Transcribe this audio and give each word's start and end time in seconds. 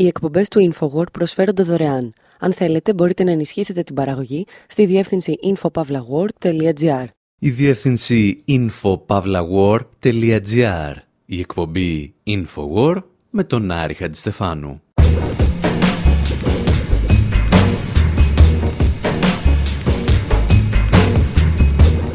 Οι 0.00 0.06
εκπομπές 0.06 0.48
του 0.48 0.72
InfoWord 0.72 1.12
προσφέρονται 1.12 1.62
δωρεάν. 1.62 2.12
Αν 2.38 2.52
θέλετε, 2.52 2.94
μπορείτε 2.94 3.24
να 3.24 3.30
ενισχύσετε 3.30 3.82
την 3.82 3.94
παραγωγή 3.94 4.46
στη 4.66 4.86
διεύθυνση 4.86 5.38
infopavlagor.gr. 5.42 7.04
Η 7.38 7.50
διεύθυνση 7.50 8.44
infopavlagor.gr. 8.48 10.94
Η 11.26 11.40
εκπομπή 11.40 12.14
InfoWord 12.26 13.02
με 13.30 13.44
τον 13.44 13.70
Άρη 13.70 13.94
Χατζηστεφάνου. 13.94 14.82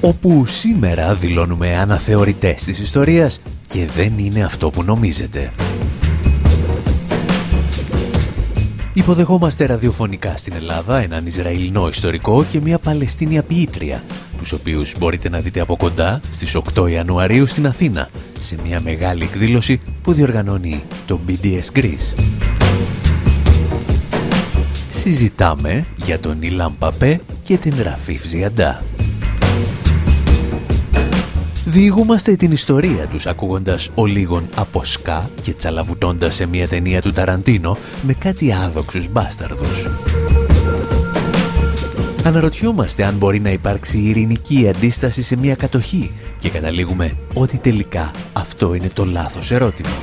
όπου 0.02 0.46
σήμερα 0.46 1.16
δηλώνουμε 1.16 1.76
αναθεωρητές 1.76 2.64
της 2.64 2.80
ιστορίας 2.80 3.42
και 3.68 3.86
δεν 3.86 4.18
είναι 4.18 4.44
αυτό 4.44 4.70
που 4.70 4.84
νομίζετε. 4.84 5.52
Υποδεχόμαστε 8.98 9.66
ραδιοφωνικά 9.66 10.38
στην 10.38 10.54
Ελλάδα 10.54 11.02
έναν 11.02 11.26
Ισραηλινό 11.26 11.88
ιστορικό 11.88 12.44
και 12.44 12.62
μια 12.62 12.80
Παλαιστίνια 12.80 13.44
ποιήτρια, 13.44 14.04
τους 14.38 14.52
οποίους 14.52 14.96
μπορείτε 14.98 15.30
να 15.30 15.40
δείτε 15.40 15.60
από 15.60 15.78
κοντά 15.78 16.22
στις 16.30 16.58
8 16.74 16.90
Ιανουαρίου 16.90 17.46
στην 17.46 17.68
Αθήνα, 17.68 18.10
σε 18.40 18.58
μια 18.64 18.82
μεγάλη 18.82 19.24
εκδήλωση 19.24 19.82
που 20.02 20.14
διοργανώνει 20.14 20.84
το 21.06 21.20
BDS 21.28 21.78
Greece. 21.80 22.20
Συζητάμε 24.90 25.86
για 25.96 26.20
τον 26.20 26.42
Ιλάμ 26.42 26.74
Παπέ 26.80 27.22
και 27.44 27.58
την 27.58 27.74
Ραφίφ 27.82 28.26
Ζιαντά. 28.26 28.84
Διηγούμαστε 31.76 32.36
την 32.36 32.52
ιστορία 32.52 33.08
τους 33.08 33.26
ακούγοντας 33.26 33.90
ολίγων 33.96 34.48
από 34.56 34.84
σκά 34.84 35.30
και 35.42 35.54
τσαλαβουτώντας 35.54 36.36
σε 36.36 36.46
μια 36.46 36.68
ταινία 36.68 37.02
του 37.02 37.12
Ταραντίνο 37.12 37.78
με 38.02 38.14
κάτι 38.14 38.54
άδοξους 38.54 39.10
μπάσταρδους. 39.10 39.90
Αναρωτιόμαστε 42.24 43.04
αν 43.04 43.16
μπορεί 43.16 43.40
να 43.40 43.50
υπάρξει 43.50 44.00
ειρηνική 44.00 44.72
αντίσταση 44.76 45.22
σε 45.22 45.38
μια 45.38 45.56
κατοχή 45.56 46.12
και 46.40 46.50
καταλήγουμε 46.50 47.18
ότι 47.34 47.58
τελικά 47.58 48.12
αυτό 48.34 48.74
είναι 48.74 48.90
το 48.94 49.06
λάθος 49.06 49.52
ερώτημα. 49.52 49.96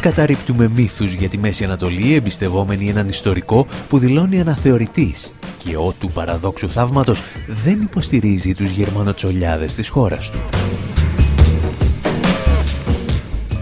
Καταρρύπτουμε 0.00 0.68
μύθους 0.68 1.12
για 1.12 1.28
τη 1.28 1.38
Μέση 1.38 1.64
Ανατολή 1.64 2.14
εμπιστευόμενοι 2.14 2.88
έναν 2.88 3.08
ιστορικό 3.08 3.66
που 3.88 3.98
δηλώνει 3.98 4.40
αναθεωρητής 4.40 5.32
και 5.64 5.76
ο 5.76 5.94
του 5.98 6.10
παραδόξου 6.10 6.70
θαύματος 6.70 7.22
δεν 7.48 7.80
υποστηρίζει 7.80 8.54
τους 8.54 8.70
γερμανοτσολιάδες 8.70 9.74
της 9.74 9.88
χώρας 9.88 10.30
του. 10.30 10.38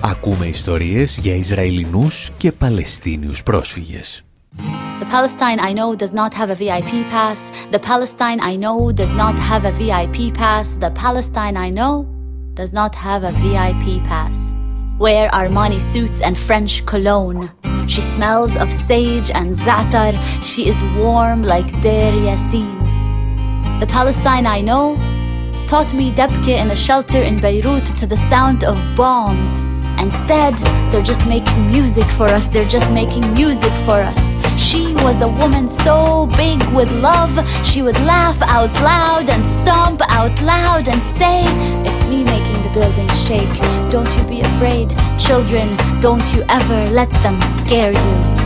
Ακούμε 0.01 0.47
ιστορίες 0.47 1.19
για 1.19 1.35
Ισραηλινούς 1.35 2.31
και 2.37 2.53
Παλαιστίνιους 2.53 3.43
πρόσφυγες. 3.43 4.25
The 5.01 5.07
Palestine 5.17 5.59
I 5.69 5.73
know 5.73 5.95
does 6.03 6.13
not 6.13 6.35
have 6.35 6.51
a 6.51 6.57
VIP 6.63 6.93
pass. 7.11 7.39
The 7.71 7.83
Palestine 7.91 8.41
I 8.53 8.57
know 8.65 8.93
does 9.01 9.13
not 9.23 9.37
have 9.51 9.65
a 9.65 9.73
VIP 9.81 10.19
pass. 10.43 10.67
The 10.85 10.93
Palestine 11.05 11.57
I 11.67 11.71
know 11.79 11.95
does 12.61 12.73
not 12.73 12.95
have 12.95 13.23
a 13.25 13.33
VIP 13.43 13.87
pass. 14.13 14.50
Wear 15.01 15.31
Armani 15.31 15.81
suits 15.81 16.21
and 16.21 16.37
French 16.37 16.85
cologne. 16.85 17.51
She 17.89 18.03
smells 18.03 18.55
of 18.57 18.71
sage 18.71 19.31
and 19.31 19.57
zatar. 19.57 20.13
She 20.43 20.69
is 20.69 20.79
warm 20.99 21.43
like 21.43 21.65
Deir 21.81 22.13
Yassin. 22.13 22.69
The 23.81 23.87
Palestine 23.87 24.45
I 24.45 24.61
know 24.61 24.97
taught 25.67 25.95
me 25.95 26.13
debke 26.13 26.49
in 26.49 26.71
a 26.71 26.77
shelter 26.77 27.17
in 27.17 27.41
Beirut 27.41 27.87
to 27.97 28.07
the 28.07 28.19
sound 28.29 28.63
of 28.63 28.77
bombs 28.95 29.49
and 29.99 30.13
said, 30.29 30.55
They're 30.93 31.03
just 31.03 31.27
making 31.27 31.71
music 31.71 32.05
for 32.19 32.27
us, 32.27 32.47
they're 32.49 32.69
just 32.69 32.93
making 32.93 33.33
music 33.33 33.73
for 33.87 34.03
us. 34.03 34.21
She 34.61 34.93
was 34.97 35.23
a 35.23 35.31
woman 35.41 35.67
so 35.67 36.27
big 36.37 36.63
with 36.75 36.93
love, 37.01 37.33
she 37.65 37.81
would 37.81 37.99
laugh 38.01 38.43
out 38.43 38.75
loud 38.83 39.31
and 39.31 39.47
stomp 39.47 40.03
out 40.11 40.43
loud 40.43 40.89
and 40.89 41.01
say, 41.17 41.45
It's 41.89 42.07
me 42.07 42.23
making 42.23 42.60
the 42.73 42.81
building 42.81 43.09
shake. 43.09 43.91
Don't 43.91 44.11
you 44.17 44.25
be 44.29 44.41
afraid, 44.41 44.91
children, 45.19 45.69
don't 46.01 46.25
you 46.35 46.43
ever 46.49 46.91
let 46.93 47.11
them 47.23 47.41
scare 47.59 47.93
you. 47.93 48.40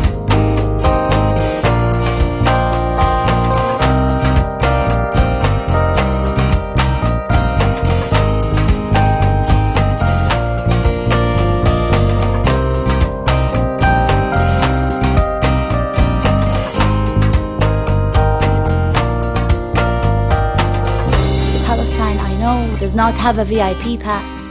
Not 22.95 23.15
have 23.15 23.39
a 23.39 23.45
VIP 23.45 24.01
pass. 24.01 24.45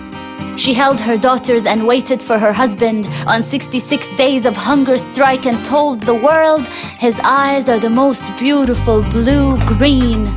She 0.59 0.73
held 0.73 0.99
her 0.99 1.17
daughters 1.17 1.65
and 1.65 1.87
waited 1.87 2.21
for 2.21 2.37
her 2.37 2.53
husband 2.53 3.07
on 3.25 3.41
66 3.41 4.15
days 4.15 4.45
of 4.45 4.55
hunger 4.55 4.97
strike 4.97 5.45
and 5.45 5.63
told 5.65 6.01
the 6.01 6.13
world 6.13 6.61
his 6.99 7.19
eyes 7.23 7.67
are 7.67 7.79
the 7.79 7.89
most 7.89 8.23
beautiful 8.37 9.01
blue 9.03 9.57
green. 9.65 10.27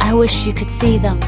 I 0.00 0.14
wish 0.14 0.46
you 0.46 0.52
could 0.52 0.70
see 0.70 0.96
them. 0.96 1.20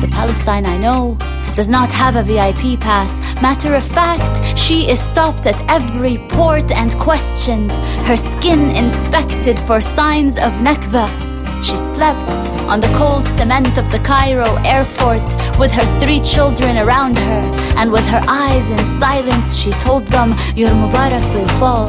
The 0.00 0.08
Palestine 0.10 0.64
I 0.64 0.78
know 0.78 1.18
does 1.54 1.68
not 1.68 1.90
have 1.92 2.16
a 2.16 2.22
VIP 2.22 2.80
pass. 2.80 3.10
Matter 3.42 3.74
of 3.74 3.84
fact, 3.84 4.56
she 4.56 4.88
is 4.88 5.00
stopped 5.00 5.46
at 5.46 5.60
every 5.68 6.18
port 6.28 6.70
and 6.72 6.94
questioned, 6.94 7.72
her 8.06 8.16
skin 8.16 8.70
inspected 8.74 9.58
for 9.58 9.80
signs 9.80 10.36
of 10.36 10.52
Nakba. 10.62 11.27
She 11.62 11.76
slept 11.76 12.24
on 12.68 12.80
the 12.80 12.92
cold 12.96 13.26
cement 13.36 13.78
of 13.78 13.90
the 13.90 13.98
Cairo 13.98 14.54
airport 14.64 15.22
with 15.58 15.72
her 15.72 15.84
three 15.98 16.20
children 16.20 16.78
around 16.78 17.18
her. 17.18 17.42
And 17.76 17.90
with 17.90 18.06
her 18.08 18.22
eyes 18.28 18.70
in 18.70 18.78
silence, 18.98 19.56
she 19.56 19.72
told 19.72 20.06
them, 20.06 20.30
Your 20.54 20.70
Mubarak 20.70 21.24
will 21.34 21.48
fall. 21.58 21.88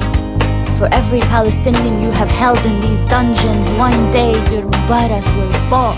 For 0.78 0.88
every 0.92 1.20
Palestinian 1.20 2.02
you 2.02 2.10
have 2.12 2.30
held 2.30 2.60
in 2.66 2.80
these 2.82 3.06
dungeons, 3.06 3.70
one 3.78 4.12
day 4.12 4.32
your 4.52 4.64
Mubarak 4.64 5.26
will 5.38 5.54
fall. 5.70 5.94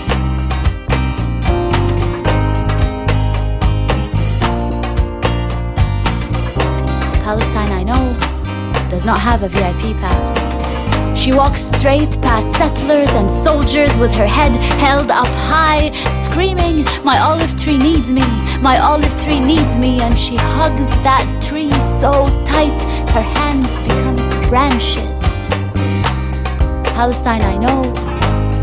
Palestine 7.24 7.70
I 7.70 7.82
know 7.84 8.16
does 8.90 9.06
not 9.06 9.20
have 9.20 9.42
a 9.42 9.48
VIP 9.48 9.96
pass. 9.96 10.51
She 11.22 11.32
walks 11.32 11.60
straight 11.60 12.20
past 12.20 12.52
settlers 12.56 13.08
and 13.10 13.30
soldiers 13.30 13.96
with 13.98 14.12
her 14.14 14.26
head 14.26 14.50
held 14.80 15.08
up 15.12 15.28
high, 15.46 15.92
screaming, 16.24 16.84
My 17.04 17.16
olive 17.20 17.56
tree 17.62 17.78
needs 17.78 18.12
me, 18.12 18.24
my 18.60 18.80
olive 18.80 19.16
tree 19.22 19.38
needs 19.38 19.78
me. 19.78 20.00
And 20.00 20.18
she 20.18 20.34
hugs 20.34 20.90
that 21.06 21.22
tree 21.40 21.70
so 22.02 22.26
tight, 22.44 22.74
her 23.14 23.20
hands 23.20 23.70
become 23.84 24.16
its 24.18 24.48
branches. 24.48 25.22
Palestine 26.96 27.42
I 27.42 27.56
know 27.56 27.84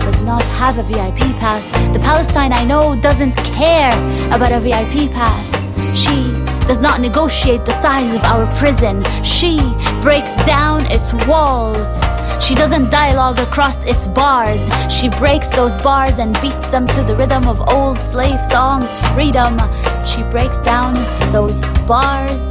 does 0.02 0.22
not 0.24 0.44
have 0.59 0.80
a 0.80 0.84
VIP 0.84 1.31
pass. 1.40 1.72
The 1.94 2.00
Palestine 2.00 2.52
I 2.52 2.66
know 2.66 3.00
doesn't 3.00 3.38
care 3.56 3.94
about 4.36 4.52
a 4.52 4.59
VIP 4.59 5.09
pass. 5.14 5.50
She 5.98 6.34
does 6.68 6.81
not 6.81 7.00
negotiate 7.00 7.64
the 7.64 7.72
size 7.81 8.14
of 8.14 8.22
our 8.25 8.46
prison. 8.58 9.02
She 9.24 9.59
breaks 10.02 10.36
down 10.46 10.86
its 10.88 11.14
walls 11.25 11.98
she 12.44 12.55
doesn't 12.55 12.91
dialogue 12.91 13.38
across 13.38 13.77
its 13.84 14.06
bars. 14.09 14.62
She 14.97 15.09
breaks 15.09 15.49
those 15.49 15.77
bars 15.78 16.19
and 16.19 16.31
beats 16.43 16.66
them 16.75 16.87
to 16.94 17.00
the 17.03 17.15
rhythm 17.16 17.44
of 17.49 17.59
old 17.77 17.99
slave 18.10 18.43
songs. 18.44 18.88
Freedom. 19.15 19.53
She 20.10 20.22
breaks 20.34 20.60
down 20.72 20.93
those 21.37 21.60
bars 21.93 22.43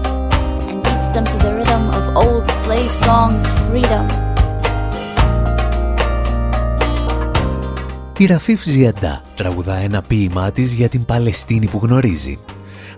and 0.69 0.77
beats 0.85 1.09
them 1.15 1.25
to 1.25 1.37
the 1.45 1.51
rhythm 1.57 1.83
of 1.97 2.03
old 2.23 2.45
slave 2.63 2.93
songs. 3.07 3.43
Freedom. 3.69 4.07
Η 8.17 8.25
Ραφίφ 8.25 8.63
Ζιαντά 8.63 9.21
τραγουδά 9.35 9.75
ένα 9.75 10.01
ποίημά 10.01 10.51
της 10.51 10.73
για 10.73 10.89
την 10.89 11.05
Παλαιστίνη 11.05 11.67
που 11.67 11.79
γνωρίζει. 11.83 12.39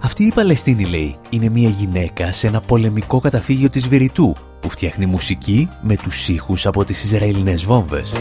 Αυτή 0.02 0.24
η 0.24 0.32
Παλαιστίνη, 0.34 0.84
λέει, 0.84 1.16
είναι 1.30 1.48
μια 1.48 1.68
γυναίκα 1.68 2.32
σε 2.32 2.46
ένα 2.46 2.60
πολεμικό 2.60 3.20
καταφύγιο 3.20 3.70
της 3.70 3.88
Βηρητού 3.88 4.36
που 4.60 4.70
φτιάχνει 4.70 5.06
μουσική 5.06 5.68
με 5.82 5.96
τους 5.96 6.28
ήχους 6.28 6.66
από 6.66 6.84
τις 6.84 7.04
Ισραηλινές 7.04 7.64
βόμβες. 7.64 8.12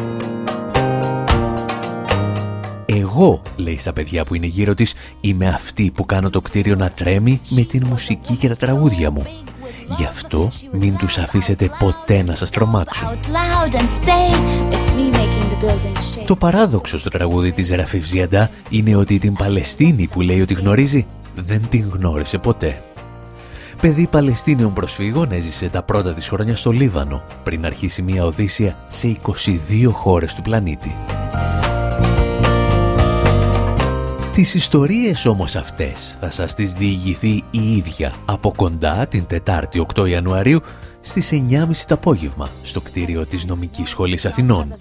Εγώ, 2.85 3.41
λέει 3.55 3.77
στα 3.77 3.93
παιδιά 3.93 4.23
που 4.23 4.35
είναι 4.35 4.45
γύρω 4.45 4.73
της, 4.73 4.93
είμαι 5.21 5.47
αυτή 5.47 5.91
που 5.91 6.05
κάνω 6.05 6.29
το 6.29 6.41
κτίριο 6.41 6.75
να 6.75 6.89
τρέμει 6.89 7.41
με 7.49 7.61
την 7.61 7.85
μουσική 7.87 8.35
και 8.35 8.47
τα 8.47 8.55
τραγούδια 8.55 9.11
μου. 9.11 9.25
Γι' 9.97 10.05
αυτό 10.05 10.51
μην 10.71 10.97
τους 10.97 11.17
αφήσετε 11.17 11.69
ποτέ 11.79 12.23
να 12.23 12.35
σας 12.35 12.49
τρομάξουν. 12.49 13.09
Το 16.25 16.35
παράδοξο 16.35 16.97
στο 16.97 17.09
τραγούδι 17.09 17.51
της 17.51 17.71
Ραφίφ 17.71 18.05
Ζιαντά 18.05 18.49
είναι 18.69 18.95
ότι 18.95 19.19
την 19.19 19.33
Παλαιστίνη 19.33 20.07
που 20.07 20.21
λέει 20.21 20.41
ότι 20.41 20.53
γνωρίζει 20.53 21.05
δεν 21.35 21.61
την 21.69 21.89
γνώρισε 21.93 22.37
ποτέ. 22.37 22.81
Παιδί 23.81 24.07
Παλαιστίνιων 24.07 24.73
προσφύγων 24.73 25.31
έζησε 25.31 25.69
τα 25.69 25.83
πρώτα 25.83 26.13
της 26.13 26.29
χρόνια 26.29 26.55
στο 26.55 26.71
Λίβανο 26.71 27.23
πριν 27.43 27.65
αρχίσει 27.65 28.01
μια 28.01 28.25
οδύσσια 28.25 28.77
σε 28.87 29.17
22 29.25 29.91
χώρες 29.91 30.33
του 30.33 30.41
πλανήτη. 30.41 30.95
Τις 34.33 34.53
ιστορίες 34.53 35.25
όμως 35.25 35.55
αυτές 35.55 36.17
θα 36.19 36.31
σας 36.31 36.53
τις 36.53 36.73
διηγηθεί 36.73 37.43
η 37.51 37.75
ίδια 37.75 38.13
από 38.25 38.53
κοντά 38.55 39.07
την 39.07 39.25
Τετάρτη 39.25 39.85
8 39.95 40.09
Ιανουαρίου 40.09 40.61
στις 40.99 41.31
9.30 41.49 41.75
το 41.87 41.93
απόγευμα 41.93 42.49
στο 42.61 42.81
κτίριο 42.81 43.25
της 43.25 43.45
Νομικής 43.45 43.89
Σχολής 43.89 44.25
Αθηνών. 44.25 44.75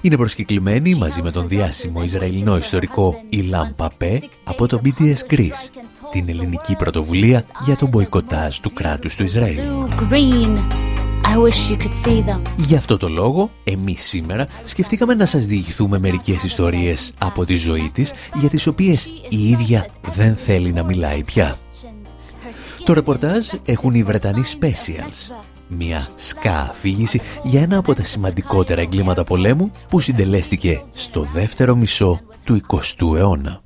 Είναι 0.00 0.16
προσκεκλημένη 0.16 0.94
μαζί 0.94 1.22
με 1.22 1.30
τον 1.30 1.48
διάσημο 1.48 2.02
Ισραηλινό 2.02 2.56
ιστορικό 2.56 3.20
Ιλάμ 3.28 3.68
Παπέ 3.76 4.22
από 4.44 4.66
το 4.66 4.80
BTS 4.84 5.32
Greece, 5.34 5.80
την 6.10 6.28
ελληνική 6.28 6.76
πρωτοβουλία 6.76 7.44
για 7.64 7.76
τον 7.76 7.88
μποϊκοτάζ 7.88 8.58
του 8.58 8.72
κράτους 8.72 9.16
του 9.16 9.22
Ισραήλ. 9.22 9.58
Γι' 12.56 12.76
αυτό 12.76 12.96
το 12.96 13.08
λόγο, 13.08 13.50
εμείς 13.64 14.02
σήμερα 14.02 14.46
σκεφτήκαμε 14.64 15.14
να 15.14 15.26
σας 15.26 15.46
διηγηθούμε 15.46 15.98
μερικές 15.98 16.42
ιστορίες 16.42 17.12
από 17.18 17.44
τη 17.44 17.56
ζωή 17.56 17.90
της, 17.92 18.12
για 18.34 18.48
τις 18.48 18.66
οποίες 18.66 19.06
η 19.28 19.48
ίδια 19.48 19.86
δεν 20.08 20.36
θέλει 20.36 20.72
να 20.72 20.82
μιλάει 20.82 21.22
πια. 21.22 21.56
Το 22.84 22.92
ρεπορτάζ 22.92 23.46
έχουν 23.64 23.94
οι 23.94 24.02
Βρετανοί 24.02 24.42
Specials, 24.60 25.34
μια 25.68 26.06
σκά 26.16 26.60
αφήγηση 26.60 27.20
για 27.42 27.62
ένα 27.62 27.76
από 27.76 27.94
τα 27.94 28.04
σημαντικότερα 28.04 28.80
εγκλήματα 28.80 29.24
πολέμου 29.24 29.72
που 29.88 30.00
συντελέστηκε 30.00 30.82
στο 30.94 31.22
δεύτερο 31.22 31.76
μισό 31.76 32.20
του 32.44 32.60
20ου 32.68 33.16
αιώνα. 33.16 33.65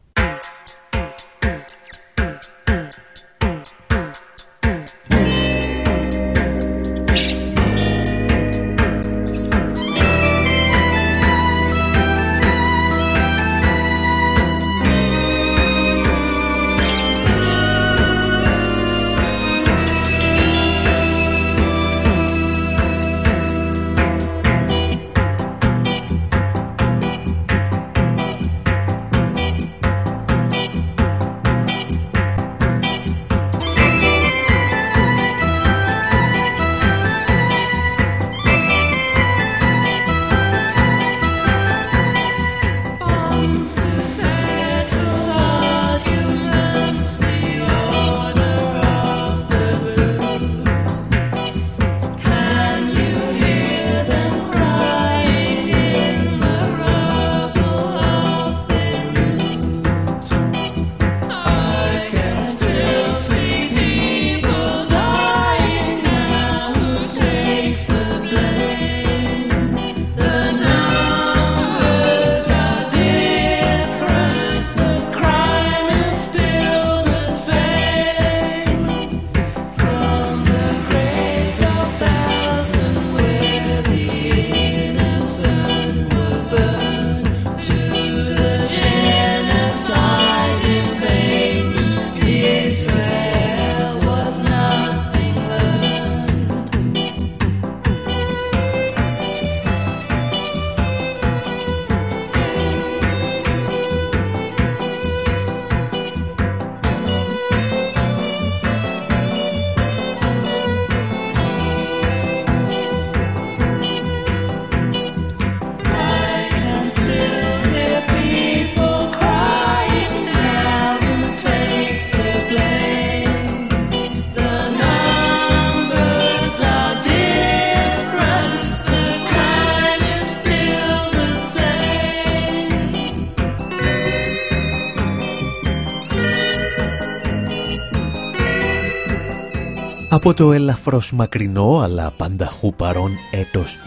Από 140.21 140.35
το 140.35 140.53
ελαφρώς 140.53 141.13
μακρινό 141.13 141.79
αλλά 141.79 142.11
πανταχού 142.11 142.75
παρόν 142.75 143.13
έτος 143.31 143.79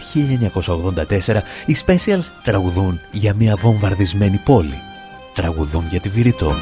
1984 1.26 1.40
οι 1.66 1.76
Specials 1.86 2.24
τραγουδούν 2.42 3.00
για 3.12 3.34
μια 3.34 3.56
βομβαρδισμένη 3.56 4.38
πόλη. 4.44 4.78
Τραγουδούν 5.34 5.86
για 5.88 6.00
τη 6.00 6.08
Βηρητό. 6.08 6.54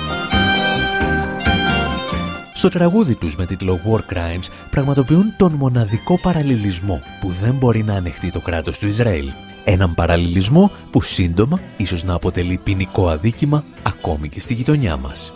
Στο 2.52 2.68
τραγούδι 2.68 3.14
τους 3.14 3.36
με 3.36 3.44
τίτλο 3.44 3.80
War 3.86 4.14
Crimes 4.14 4.48
πραγματοποιούν 4.70 5.34
τον 5.36 5.52
μοναδικό 5.52 6.20
παραλληλισμό 6.20 7.02
που 7.20 7.30
δεν 7.30 7.54
μπορεί 7.54 7.82
να 7.82 7.94
ανεχτεί 7.94 8.30
το 8.30 8.40
κράτος 8.40 8.78
του 8.78 8.86
Ισραήλ. 8.86 9.30
Έναν 9.64 9.94
παραλληλισμό 9.94 10.70
που 10.90 11.02
σύντομα 11.02 11.60
ίσως 11.76 12.04
να 12.04 12.14
αποτελεί 12.14 12.60
ποινικό 12.62 13.08
αδίκημα 13.08 13.64
ακόμη 13.82 14.28
και 14.28 14.40
στη 14.40 14.54
γειτονιά 14.54 14.96
μας 14.96 15.32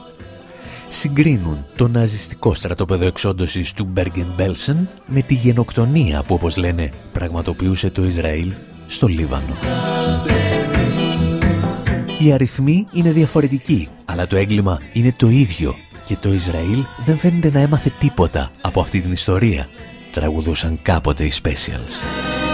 συγκρίνουν 0.88 1.66
το 1.76 1.88
ναζιστικό 1.88 2.54
στρατόπεδο 2.54 3.06
εξόντωσης 3.06 3.72
του 3.72 3.84
Μπέργκεν 3.84 4.32
Μπέλσεν 4.36 4.88
με 5.06 5.20
τη 5.20 5.34
γενοκτονία 5.34 6.22
που 6.22 6.34
όπως 6.34 6.56
λένε 6.56 6.90
πραγματοποιούσε 7.12 7.90
το 7.90 8.04
Ισραήλ 8.04 8.52
στο 8.86 9.06
Λίβανο. 9.06 9.54
Οι 12.18 12.32
αριθμοί 12.32 12.86
είναι 12.92 13.12
διαφορετικοί, 13.12 13.88
αλλά 14.04 14.26
το 14.26 14.36
έγκλημα 14.36 14.80
είναι 14.92 15.14
το 15.16 15.28
ίδιο 15.28 15.74
και 16.04 16.16
το 16.16 16.32
Ισραήλ 16.32 16.84
δεν 17.04 17.18
φαίνεται 17.18 17.50
να 17.50 17.60
έμαθε 17.60 17.92
τίποτα 17.98 18.50
από 18.60 18.80
αυτή 18.80 19.00
την 19.00 19.12
ιστορία, 19.12 19.68
τραγουδούσαν 20.12 20.78
κάποτε 20.82 21.24
οι 21.24 21.32
Specials. 21.42 22.45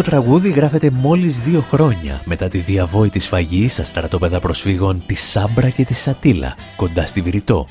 Το 0.00 0.06
τραγούδι 0.06 0.50
γράφεται 0.50 0.90
μόλις 0.90 1.40
δύο 1.40 1.60
χρόνια 1.60 2.20
μετά 2.24 2.48
τη 2.48 2.58
διαβόητη 2.58 3.18
σφαγή 3.18 3.68
στα 3.68 3.84
στρατόπεδα 3.84 4.40
προσφύγων 4.40 5.02
της 5.06 5.20
Σάμπρα 5.30 5.68
και 5.70 5.84
της 5.84 5.98
Σατήλα, 5.98 6.56
κοντά 6.76 7.06
στη 7.06 7.20
Βηρητό. 7.20 7.68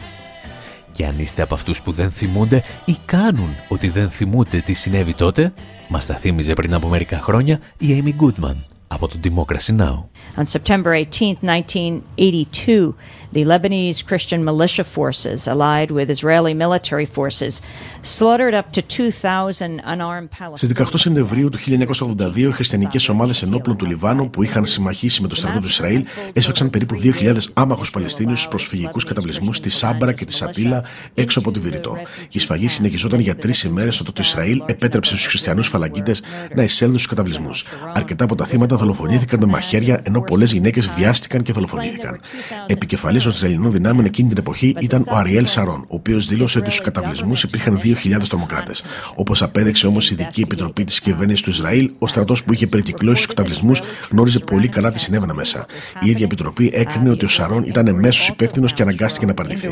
Και 0.91 1.05
αν 1.05 1.19
είστε 1.19 1.41
από 1.41 1.53
αυτούς 1.53 1.81
που 1.81 1.91
δεν 1.91 2.11
θυμούνται 2.11 2.63
ή 2.85 2.95
κάνουν 3.05 3.49
ότι 3.67 3.89
δεν 3.89 4.09
θυμούνται 4.09 4.59
τι 4.59 4.73
συνέβη 4.73 5.13
τότε, 5.13 5.53
μας 5.87 6.05
τα 6.05 6.15
θύμιζε 6.15 6.53
πριν 6.53 6.73
από 6.73 6.87
μερικά 6.87 7.19
χρόνια 7.19 7.59
η 7.77 8.03
Amy 8.03 8.23
Goodman 8.23 8.55
από 8.87 9.07
το 9.07 9.19
Democracy 9.23 9.79
Now! 9.79 10.03
On 10.37 10.45
September 10.45 10.93
18, 10.93 11.37
1982, 11.41 12.95
the 13.31 13.43
Lebanese 13.43 14.05
Christian 14.05 14.43
militia 14.43 14.83
forces, 14.83 15.47
allied 15.47 15.91
with 15.91 16.09
Israeli 16.09 16.53
military 16.53 17.05
forces, 17.05 17.61
slaughtered 18.01 18.53
up 18.53 18.71
to 18.71 18.81
2,000 18.81 19.81
unarmed 19.85 20.29
Palestinians. 20.31 20.55
Στις 20.55 20.69
18 20.69 20.97
Σεπτεμβρίου 20.97 21.49
του 21.49 21.57
1982, 21.57 22.37
οι 22.37 22.51
χριστιανικές 22.51 23.09
ομάδες 23.09 23.41
ενόπλων 23.41 23.77
του 23.77 23.85
Λιβάνου 23.85 24.29
που 24.29 24.43
είχαν 24.43 24.65
συμμαχίσει 24.65 25.21
με 25.21 25.27
το 25.27 25.35
στρατό 25.35 25.59
του 25.59 25.67
Ισραήλ 25.67 26.05
έσφαξαν 26.33 26.69
περίπου 26.69 26.99
2.000 27.21 27.35
άμαχους 27.53 27.91
Παλαιστίνιους 27.91 28.37
στους 28.37 28.49
προσφυγικούς 28.49 29.05
καταβλισμούς 29.05 29.57
στη 29.57 29.69
Σάμπρα 29.69 30.13
και 30.13 30.25
τη 30.25 30.33
Σαπίλα 30.33 30.83
έξω 31.13 31.39
από 31.39 31.51
τη 31.51 31.59
Βηρητό. 31.59 31.97
Η 32.31 32.39
σφαγή 32.39 32.67
συνεχιζόταν 32.67 33.19
για 33.19 33.35
τρεις 33.35 33.63
ημέρες 33.63 33.99
όταν 33.99 34.13
το 34.13 34.21
Ισραήλ 34.23 34.63
επέτρεψε 34.65 35.11
στους 35.11 35.27
χριστιανούς 35.27 35.67
φαλαγγίτες 35.67 36.23
να 36.55 36.63
εισέλθουν 36.63 36.97
στους 36.97 37.09
καταβλισμούς. 37.09 37.65
Αρκετά 37.93 38.23
από 38.23 38.35
τα 38.35 38.45
θύματα 38.45 38.75
δολοφονήθηκαν 38.75 39.39
με 39.39 39.45
μαχαίρια, 39.45 39.99
ενώ 40.09 40.21
πολλές 40.21 40.51
γυναίκες 40.51 40.89
βιάστηκαν 40.97 41.41
και 41.41 41.53
δολοφονήθηκαν. 41.53 42.19
Επικεφαλής 42.67 43.23
των 43.23 43.31
Ισραηλινών 43.31 43.71
δυνάμεων 43.71 44.05
εκείνη 44.05 44.29
την 44.29 44.37
εποχή 44.37 44.75
ήταν 44.79 45.05
ο 45.11 45.15
Αριέλ 45.15 45.45
Σαρών, 45.45 45.79
ο 45.81 45.95
οποίος 45.95 46.25
δήλωσε 46.27 46.59
ότι 46.59 46.69
στους 46.71 46.85
καταβλισμούς 46.85 47.43
υπήρχαν 47.43 47.79
2.000 47.83 48.27
τρομοκράτες. 48.29 48.83
Όπως 49.15 49.41
απέδειξε 49.41 49.87
όμως 49.87 50.11
η 50.11 50.13
ειδική 50.19 50.41
επιτροπή 50.41 50.83
της 50.83 50.99
κυβέρνησης 50.99 51.41
του 51.41 51.49
Ισραήλ, 51.49 51.91
ο 51.99 52.07
στρατός 52.07 52.43
που 52.43 52.53
είχε 52.53 52.67
περικυκλώσει 52.67 53.21
του 53.21 53.27
καταβλισμούς 53.27 53.81
γνώριζε 54.11 54.39
πολύ 54.39 54.67
καλά 54.67 54.91
τι 54.91 54.99
συνέβαινα 54.99 55.33
μέσα. 55.33 55.65
Η 56.01 56.09
ίδια 56.09 56.25
επιτροπή 56.25 56.71
έκρινε 56.73 57.09
ότι 57.09 57.25
ο 57.25 57.29
Σαρών 57.29 57.63
ήταν 57.63 57.87
εμέσως 57.87 58.27
υπεύθυνος 58.27 58.73
και 58.73 58.81
αναγκάστηκε 58.81 59.25
να 59.25 59.33
παραιτηθεί. 59.33 59.67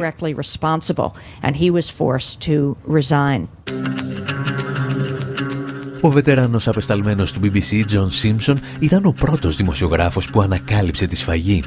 Ο 6.02 6.10
βετεράνος 6.10 6.68
απεσταλμένος 6.68 7.32
του 7.32 7.40
BBC, 7.44 7.84
John 7.92 8.10
Simpson, 8.24 8.56
ήταν 8.80 9.06
ο 9.06 9.12
πρώτος 9.12 9.56
δημοσιογράφος 9.56 10.30
που 10.30 10.42
ανακάλυψε 10.42 11.08
τη 11.08 11.16
σφαγή. 11.16 11.64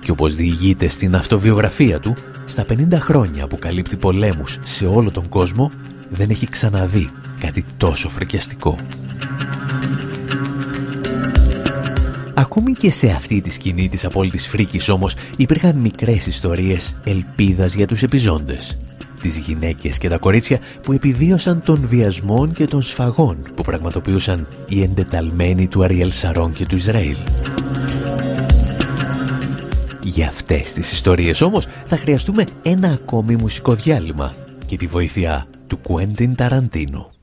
Και 0.00 0.10
όπως 0.10 0.34
διηγείται 0.34 0.88
στην 0.88 1.14
αυτοβιογραφία 1.14 2.00
του, 2.00 2.16
στα 2.44 2.64
50 2.68 2.98
χρόνια 3.00 3.46
που 3.46 3.58
καλύπτει 3.58 3.96
πολέμους 3.96 4.58
σε 4.62 4.86
όλο 4.86 5.10
τον 5.10 5.28
κόσμο, 5.28 5.70
δεν 6.08 6.30
έχει 6.30 6.48
ξαναδεί 6.48 7.10
κάτι 7.40 7.64
τόσο 7.76 8.08
φρικιαστικό. 8.08 8.78
Ακόμη 12.34 12.72
και 12.72 12.90
σε 12.90 13.06
αυτή 13.08 13.40
τη 13.40 13.50
σκηνή 13.50 13.88
της 13.88 14.04
απόλυτης 14.04 14.46
φρίκης 14.46 14.88
όμως 14.88 15.14
υπήρχαν 15.36 15.76
μικρές 15.76 16.26
ιστορίες 16.26 16.96
ελπίδας 17.04 17.74
για 17.74 17.86
τους 17.86 18.02
επιζώντες 18.02 18.78
τις 19.26 19.38
γυναίκες 19.38 19.98
και 19.98 20.08
τα 20.08 20.18
κορίτσια 20.18 20.58
που 20.82 20.92
επιβίωσαν 20.92 21.62
των 21.62 21.86
βιασμών 21.86 22.52
και 22.52 22.64
των 22.64 22.82
σφαγών 22.82 23.38
που 23.54 23.62
πραγματοποιούσαν 23.62 24.48
οι 24.68 24.82
εντεταλμένοι 24.82 25.68
του 25.68 25.84
Αριέλ 25.84 26.12
Σαρών 26.12 26.52
και 26.52 26.66
του 26.66 26.76
Ισραήλ. 26.76 27.16
Για 30.02 30.26
αυτές 30.26 30.72
τις 30.72 30.92
ιστορίες 30.92 31.40
όμως 31.40 31.66
θα 31.84 31.96
χρειαστούμε 31.96 32.44
ένα 32.62 32.88
ακόμη 32.88 33.36
μουσικό 33.36 33.74
διάλειμμα 33.74 34.34
και 34.66 34.76
τη 34.76 34.86
βοήθεια 34.86 35.46
του 35.66 35.76
Κουέντιν 35.78 36.34
Ταραντίνου. 36.34 37.15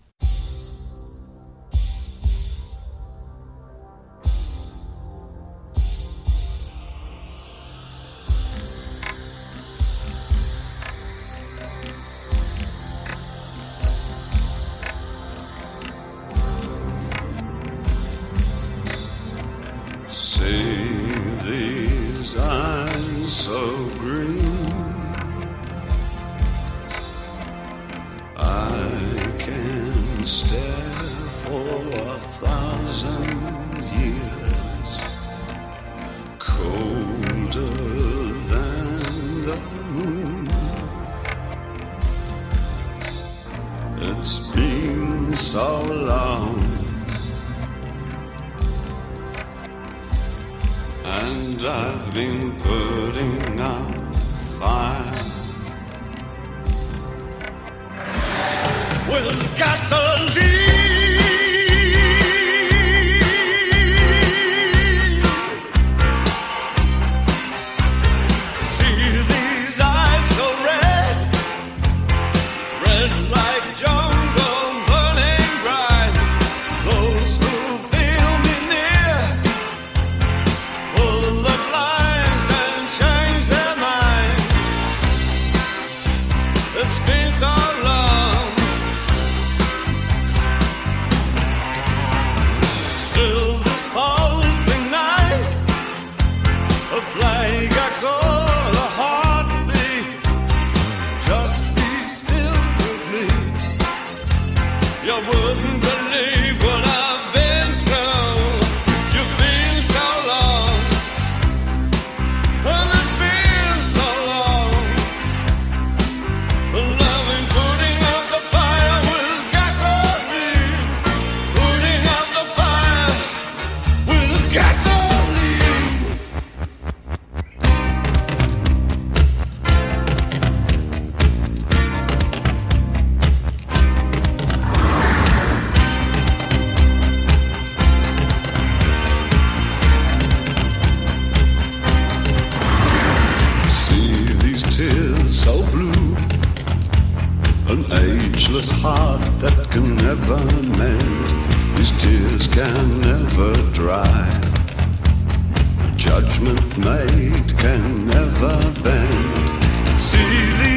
judgment 156.24 156.78
made 156.78 157.58
can 157.58 158.08
never 158.08 158.56
bend. 158.82 160.00
See 160.00 160.18
the 160.60 160.73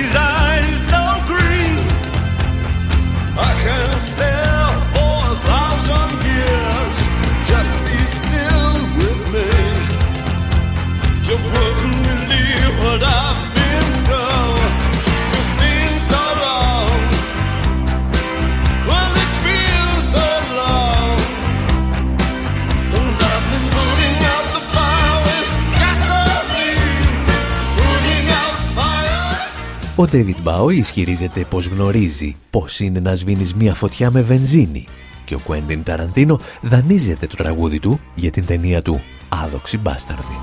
Ο 29.98 30.04
David 30.12 30.36
Bowie 30.44 30.74
ισχυρίζεται 30.74 31.44
πως 31.50 31.66
γνωρίζει 31.66 32.36
πως 32.50 32.80
είναι 32.80 33.00
να 33.00 33.14
σβήνεις 33.14 33.54
μία 33.54 33.74
φωτιά 33.74 34.10
με 34.10 34.22
βενζίνη 34.22 34.86
και 35.24 35.34
ο 35.34 35.38
Quentin 35.46 35.82
Tarantino 35.86 36.36
δανείζεται 36.62 37.26
το 37.26 37.36
τραγούδι 37.36 37.78
του 37.78 38.00
για 38.14 38.30
την 38.30 38.46
ταινία 38.46 38.82
του 38.82 39.02
«Άδοξη 39.28 39.78
Μπάσταρδη». 39.78 40.40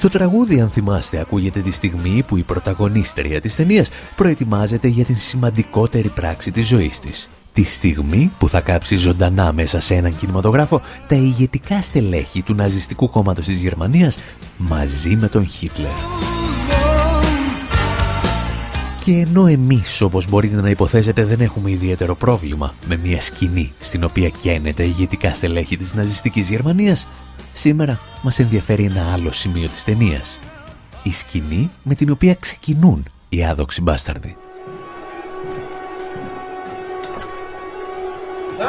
Το 0.00 0.08
τραγούδι, 0.08 0.60
αν 0.60 0.70
θυμάστε, 0.70 1.20
ακούγεται 1.20 1.60
τη 1.60 1.70
στιγμή 1.70 2.22
που 2.26 2.36
η 2.36 2.42
πρωταγωνίστρια 2.42 3.40
της 3.40 3.56
ταινίας 3.56 3.88
προετοιμάζεται 4.16 4.88
για 4.88 5.04
την 5.04 5.16
σημαντικότερη 5.16 6.08
πράξη 6.08 6.50
της 6.50 6.66
ζωής 6.66 7.00
της. 7.00 7.30
Τη 7.52 7.62
στιγμή 7.62 8.32
που 8.38 8.48
θα 8.48 8.60
κάψει 8.60 8.96
ζωντανά 8.96 9.52
μέσα 9.52 9.80
σε 9.80 9.94
έναν 9.94 10.16
κινηματογράφο 10.16 10.80
τα 11.08 11.14
ηγετικά 11.14 11.82
στελέχη 11.82 12.42
του 12.42 12.54
ναζιστικού 12.54 13.10
κόμματος 13.10 13.46
της 13.46 13.60
Γερμανίας 13.60 14.18
μαζί 14.56 15.16
με 15.16 15.28
τον 15.28 15.46
Χίτλερ. 15.46 16.31
Και 19.04 19.12
ενώ 19.12 19.46
εμείς, 19.46 20.00
όπως 20.00 20.28
μπορείτε 20.28 20.60
να 20.60 20.68
υποθέσετε, 20.68 21.24
δεν 21.24 21.40
έχουμε 21.40 21.70
ιδιαίτερο 21.70 22.16
πρόβλημα 22.16 22.74
με 22.86 22.96
μια 22.96 23.20
σκηνή 23.20 23.72
στην 23.80 24.04
οποία 24.04 24.28
καίνεται 24.28 24.82
ηγετικά 24.82 25.34
στελέχη 25.34 25.76
της 25.76 25.94
ναζιστικής 25.94 26.50
Γερμανίας, 26.50 27.08
σήμερα 27.52 28.00
μας 28.22 28.38
ενδιαφέρει 28.38 28.84
ένα 28.84 29.12
άλλο 29.12 29.30
σημείο 29.30 29.68
της 29.68 29.84
ταινίας. 29.84 30.40
Η 31.02 31.12
σκηνή 31.12 31.70
με 31.82 31.94
την 31.94 32.10
οποία 32.10 32.34
ξεκινούν 32.34 33.04
οι 33.28 33.44
άδοξοι 33.44 33.82
μπάσταρδοι. 33.82 34.36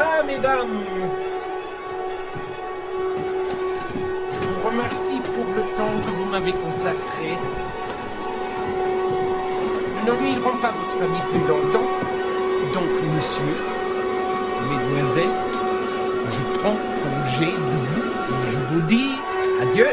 Ah, 0.01 0.19
mesdames, 0.31 0.75
je 4.33 4.39
vous 4.47 4.61
remercie 4.69 5.19
pour 5.33 5.47
le 5.57 5.63
temps 5.77 5.97
que 6.03 6.11
vous 6.17 6.27
m'avez 6.33 6.55
consacré. 6.65 7.31
Ne 10.05 10.11
nuirons 10.11 10.57
pas 10.57 10.73
votre 10.77 10.99
famille 10.99 11.21
plus 11.31 11.47
longtemps. 11.47 11.87
Donc, 12.73 12.89
monsieur, 13.15 13.55
mesdemoiselles, 14.69 15.29
je 16.29 16.59
prends 16.59 16.75
congé 16.75 17.45
de 17.45 17.77
vous 17.87 18.03
et 18.29 18.51
je 18.51 18.57
vous 18.73 18.81
dis 18.81 19.15
adieu. 19.61 19.87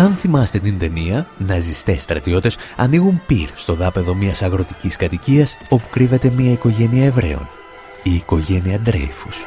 Αν 0.00 0.14
θυμάστε 0.14 0.58
την 0.58 0.78
ταινία, 0.78 1.26
ναζιστές 1.38 2.02
στρατιώτες 2.02 2.56
ανοίγουν 2.76 3.22
πυρ 3.26 3.48
στο 3.54 3.74
δάπεδο 3.74 4.14
μιας 4.14 4.42
αγροτικής 4.42 4.96
κατοικίας 4.96 5.56
όπου 5.68 5.88
κρύβεται 5.90 6.30
μια 6.30 6.52
οικογένεια 6.52 7.04
Εβραίων, 7.04 7.48
η 8.02 8.14
οικογένεια 8.14 8.80
Ντρέιφους. 8.80 9.44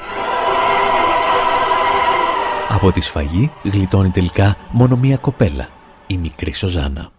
Από 2.70 2.92
τη 2.92 3.02
σφαγή 3.02 3.52
γλιτώνει 3.64 4.10
τελικά 4.10 4.56
μόνο 4.72 4.96
μια 4.96 5.18
κοπέλα, 5.18 5.70
η 6.08 6.18
μικρή 6.18 6.54
Σοζάνα. 6.54 7.10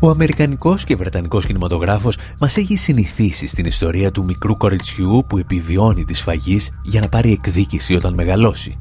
Ο 0.00 0.10
Αμερικανικός 0.10 0.84
και 0.84 0.96
Βρετανικός 0.96 1.46
κινηματογράφος 1.46 2.18
μας 2.38 2.56
έχει 2.56 2.76
συνηθίσει 2.76 3.46
στην 3.46 3.64
ιστορία 3.64 4.10
του 4.10 4.24
μικρού 4.24 4.56
κοριτσιού 4.56 5.24
που 5.28 5.38
επιβιώνει 5.38 6.04
τη 6.04 6.14
σφαγής 6.14 6.70
για 6.82 7.00
να 7.00 7.08
πάρει 7.08 7.32
εκδίκηση 7.32 7.94
όταν 7.94 8.14
μεγαλώσει 8.14 8.78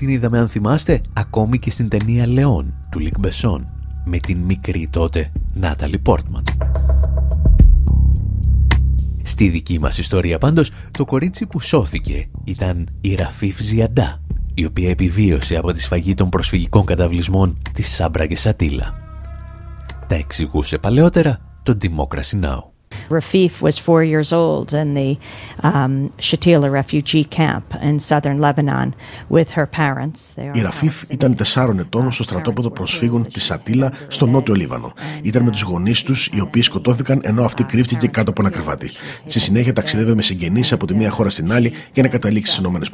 την 0.00 0.08
είδαμε 0.08 0.38
αν 0.38 0.48
θυμάστε 0.48 1.00
ακόμη 1.12 1.58
και 1.58 1.70
στην 1.70 1.88
ταινία 1.88 2.26
Λεόν 2.26 2.74
του 2.90 2.98
Λυκ 2.98 3.18
Μπεσόν 3.18 3.64
με 4.04 4.18
την 4.18 4.38
μικρή 4.38 4.88
τότε 4.92 5.32
Νάταλι 5.54 5.98
Πόρτμαν. 5.98 6.44
Στη 9.22 9.48
δική 9.48 9.78
μας 9.78 9.98
ιστορία 9.98 10.38
πάντως 10.38 10.70
το 10.90 11.04
κορίτσι 11.04 11.46
που 11.46 11.60
σώθηκε 11.60 12.28
ήταν 12.44 12.88
η 13.00 13.14
Ραφίφ 13.14 13.60
Ζιαντά 13.60 14.20
η 14.54 14.64
οποία 14.64 14.90
επιβίωσε 14.90 15.56
από 15.56 15.72
τη 15.72 15.80
σφαγή 15.80 16.14
των 16.14 16.28
προσφυγικών 16.28 16.84
καταυλισμών 16.84 17.58
της 17.72 17.94
Σάμπρα 17.94 18.26
και 18.26 18.36
Σατίλα. 18.36 18.94
Τα 20.06 20.14
εξηγούσε 20.14 20.78
παλαιότερα 20.78 21.38
το 21.62 21.76
Democracy 21.82 22.44
Now! 22.44 22.69
Rafif 23.10 23.60
was 23.60 23.76
four 23.78 24.02
years 24.04 24.32
old 24.32 24.72
in 24.82 24.94
the 24.94 25.10
um, 25.62 26.10
Shatila 26.18 26.70
refugee 26.70 27.24
camp 27.24 27.64
in 27.88 27.98
southern 27.98 28.38
Lebanon 28.38 28.94
with 29.28 29.50
her 29.50 29.66
parents. 29.66 30.20
Η 30.52 30.60
Ραφίφ 30.60 31.02
ήταν 31.08 31.34
τεσσάρων 31.34 31.78
ετών 31.78 32.10
στο 32.10 32.22
στρατόπεδο 32.22 32.70
προσφύγων 32.70 33.28
της 33.32 33.44
Σατήλα 33.44 33.92
στο 34.08 34.26
νότιο 34.26 34.54
Λίβανο. 34.54 34.92
Ήταν 35.22 35.42
με 35.42 35.50
τους 35.50 35.62
γονείς 35.62 36.02
τους 36.02 36.26
οι 36.26 36.40
οποίοι 36.40 36.62
σκοτώθηκαν 36.62 37.20
ενώ 37.22 37.44
αυτή 37.44 37.62
κρύφτηκε 37.64 38.06
κάτω 38.06 38.30
από 38.30 38.42
ένα 38.42 38.50
κρεβάτι. 38.50 38.90
Στη 39.24 39.40
συνέχεια 39.40 39.72
ταξιδεύε 39.72 40.14
με 40.14 40.22
συγγενείς 40.22 40.72
από 40.72 40.86
τη 40.86 40.94
μία 40.94 41.10
χώρα 41.10 41.28
στην 41.28 41.52
άλλη 41.52 41.72
για 41.92 42.02
να 42.02 42.08
καταλήξει 42.08 42.52
στις 42.52 42.64
Ηνωμένες 42.64 42.88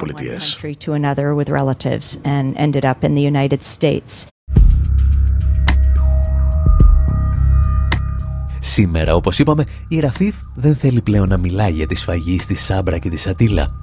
Σήμερα, 8.67 9.15
όπως 9.15 9.39
είπαμε, 9.39 9.63
η 9.87 9.99
Ραφίφ 9.99 10.35
δεν 10.55 10.75
θέλει 10.75 11.01
πλέον 11.01 11.29
να 11.29 11.37
μιλάει 11.37 11.71
για 11.71 11.87
τη 11.87 11.95
σφαγή 11.95 12.39
στη 12.41 12.55
Σάμπρα 12.55 12.97
και 12.97 13.09
τη 13.09 13.17
Σατήλα. 13.17 13.75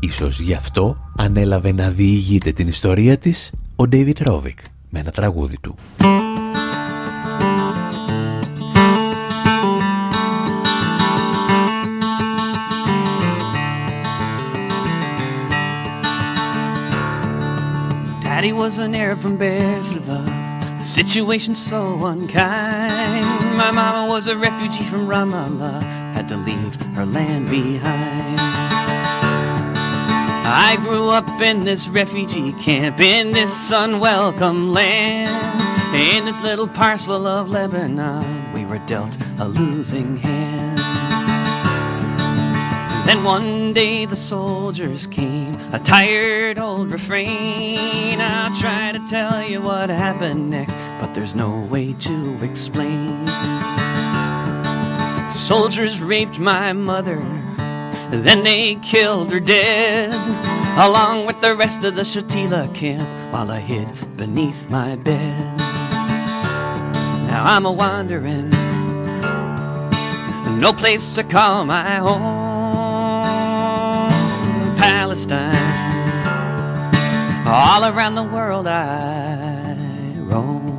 Ίσως 0.00 0.40
γι' 0.40 0.54
αυτό 0.54 0.96
ανέλαβε 1.16 1.72
να 1.72 1.88
διηγείται 1.88 2.52
την 2.52 2.68
ιστορία 2.68 3.18
της 3.18 3.52
ο 3.76 3.88
Ντέιβιτ 3.88 4.20
Ρόβικ 4.20 4.58
με 4.90 4.98
ένα 4.98 5.10
τραγούδι 5.10 5.58
του. 5.60 5.74
Daddy 18.24 18.52
was 18.52 18.78
an 18.78 18.94
Arab 18.94 19.20
from 19.24 19.36
Situation 20.94 21.54
so 21.54 21.80
unkind. 22.12 23.41
My 23.62 23.70
mama 23.70 24.08
was 24.08 24.26
a 24.26 24.36
refugee 24.36 24.82
from 24.82 25.06
Ramallah, 25.06 25.82
had 26.14 26.28
to 26.30 26.36
leave 26.36 26.74
her 26.96 27.06
land 27.06 27.48
behind. 27.48 28.40
I 30.44 30.76
grew 30.82 31.10
up 31.10 31.28
in 31.40 31.62
this 31.62 31.86
refugee 31.86 32.54
camp, 32.54 32.98
in 32.98 33.30
this 33.30 33.70
unwelcome 33.70 34.72
land. 34.72 35.30
In 35.94 36.24
this 36.24 36.42
little 36.42 36.66
parcel 36.66 37.24
of 37.24 37.50
Lebanon, 37.50 38.52
we 38.52 38.64
were 38.64 38.80
dealt 38.80 39.16
a 39.38 39.46
losing 39.46 40.16
hand. 40.16 40.51
Then 43.04 43.24
one 43.24 43.72
day 43.72 44.04
the 44.04 44.16
soldiers 44.16 45.08
came, 45.08 45.56
a 45.72 45.78
tired 45.78 46.56
old 46.58 46.90
refrain. 46.90 48.20
I'll 48.20 48.54
try 48.56 48.92
to 48.92 49.00
tell 49.08 49.42
you 49.42 49.60
what 49.60 49.90
happened 49.90 50.50
next, 50.50 50.74
but 51.00 51.12
there's 51.12 51.34
no 51.34 51.60
way 51.62 51.94
to 51.94 52.38
explain. 52.42 53.26
Soldiers 55.28 56.00
raped 56.00 56.38
my 56.38 56.72
mother, 56.72 57.20
then 58.10 58.44
they 58.44 58.76
killed 58.76 59.32
her 59.32 59.40
dead, 59.40 60.12
along 60.78 61.26
with 61.26 61.40
the 61.40 61.56
rest 61.56 61.82
of 61.82 61.96
the 61.96 62.02
Shatila 62.02 62.72
camp, 62.72 63.08
while 63.32 63.50
I 63.50 63.58
hid 63.58 64.16
beneath 64.16 64.70
my 64.70 64.94
bed. 64.94 65.56
Now 67.26 67.42
I'm 67.44 67.66
a 67.66 67.72
wandering, 67.72 68.50
no 70.60 70.72
place 70.72 71.08
to 71.10 71.24
call 71.24 71.64
my 71.64 71.96
home. 71.96 72.41
Palestine. 75.32 75.72
All 77.46 77.84
around 77.84 78.14
the 78.14 78.22
world 78.22 78.66
I 78.66 79.74
roam. 80.18 80.70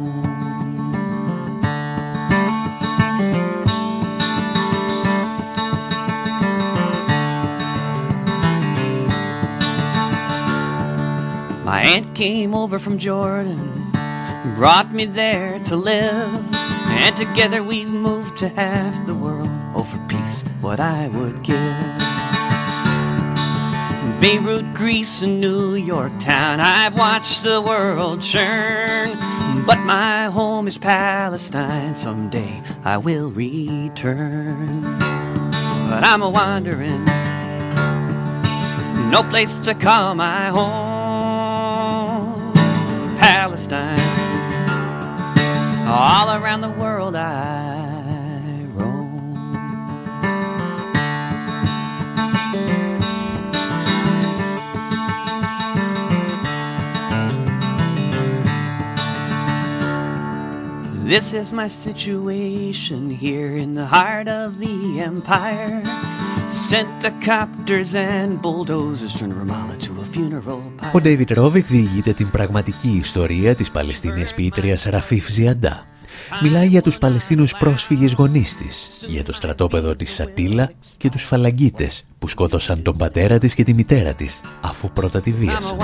My 11.66 11.82
aunt 11.82 12.14
came 12.16 12.54
over 12.54 12.78
from 12.80 12.98
Jordan, 12.98 13.92
brought 14.56 14.92
me 14.94 15.06
there 15.06 15.60
to 15.66 15.76
live, 15.76 16.32
and 16.54 17.16
together 17.16 17.64
we've 17.64 17.90
moved 17.90 18.38
to 18.40 18.50
half 18.50 19.06
the 19.08 19.16
world. 19.16 19.50
Oh, 19.76 19.84
for 19.84 20.00
peace, 20.08 20.44
what 20.62 20.80
I 20.80 21.08
would 21.08 21.44
give. 21.44 22.03
Beirut, 24.24 24.74
Greece, 24.74 25.22
and 25.22 25.42
New 25.42 25.76
York 25.76 26.18
town. 26.18 26.62
I've 26.62 26.98
watched 26.98 27.44
the 27.44 27.62
world 27.62 28.22
churn, 28.22 29.18
but 29.66 29.80
my 29.80 30.28
home 30.28 30.66
is 30.66 30.78
Palestine. 30.78 31.94
Someday 31.94 32.62
I 32.86 32.96
will 32.96 33.32
return. 33.32 34.98
But 35.90 36.06
I'm 36.06 36.22
a 36.22 36.30
wandering, 36.30 37.04
no 39.12 39.24
place 39.30 39.58
to 39.58 39.74
call 39.74 40.16
my 40.16 40.48
home. 40.48 42.54
Palestine, 43.18 44.00
all 45.86 46.42
around 46.42 46.62
the 46.62 46.70
world 46.70 47.18
I 47.18 47.73
This 61.06 61.34
is 61.34 61.52
my 61.52 61.68
situation 61.68 63.10
here 63.10 63.58
in 63.58 63.76
the 63.76 63.86
heart 63.86 64.28
of 64.30 64.58
the 64.58 65.02
empire. 65.10 65.84
Sent 66.50 66.90
the 67.02 67.12
copters 67.28 67.94
and 67.94 68.42
bulldozers 68.42 69.14
from 69.20 69.32
Ramallah 69.40 69.78
to 69.86 69.92
a 70.00 70.06
funeral 70.14 70.62
pyre. 70.78 70.92
Ο 70.94 71.00
David 71.04 71.38
Rovick 71.38 71.66
διηγείται 71.66 72.14
την 72.14 72.30
πραγματική 72.30 72.90
ιστορία 72.90 73.56
της 73.56 73.72
Παλαιστίνιας 73.72 74.34
ποιήτριας 74.34 74.84
Ραφίφ 74.84 75.30
Ζιαντά. 75.30 75.86
Μιλάει 76.42 76.68
για 76.68 76.82
τους 76.82 76.98
Παλαιστίνους 76.98 77.56
πρόσφυγες 77.58 78.14
γονείς 78.14 78.56
της, 78.56 79.04
για 79.08 79.24
το 79.24 79.34
στρατόπεδο 79.34 79.96
της 79.96 80.14
Σατήλα 80.14 80.72
και 80.98 81.10
τους 81.10 81.24
φαλαγγίτες 81.24 82.06
που 82.20 82.28
σκότωσαν 82.28 82.82
τον 82.82 82.98
πατέρα 82.98 83.38
της 83.38 83.54
και 83.54 83.64
τη 83.64 83.74
μητέρα 83.74 84.14
της, 84.14 84.42
αφού 84.62 84.92
πρώτα 84.92 85.22
τη 85.22 85.32
βίασαν. 85.32 85.78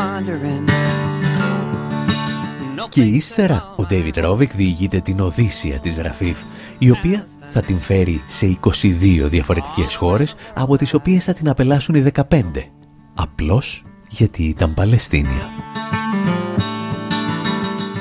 Και 2.90 3.02
ύστερα 3.02 3.74
ο 3.78 3.86
Ντέιβιτ 3.86 4.18
Ρόβικ 4.18 4.56
διηγείται 4.56 5.00
την 5.00 5.20
Οδύσσια 5.20 5.80
της 5.80 5.98
Ραφίφ, 5.98 6.40
η 6.78 6.90
οποία 6.90 7.28
θα 7.48 7.62
την 7.62 7.80
φέρει 7.80 8.24
σε 8.28 8.58
22 8.82 9.30
διαφορετικές 9.30 9.96
χώρες, 9.96 10.36
από 10.54 10.78
τις 10.78 10.94
οποίες 10.94 11.24
θα 11.24 11.34
την 11.34 11.50
απελάσουν 11.50 11.96
οι 11.96 12.02
15. 12.02 12.72
Απλώς 13.16 13.84
γιατί 14.10 14.44
ήταν 14.44 14.74
Παλαιστίνια. 14.74 15.50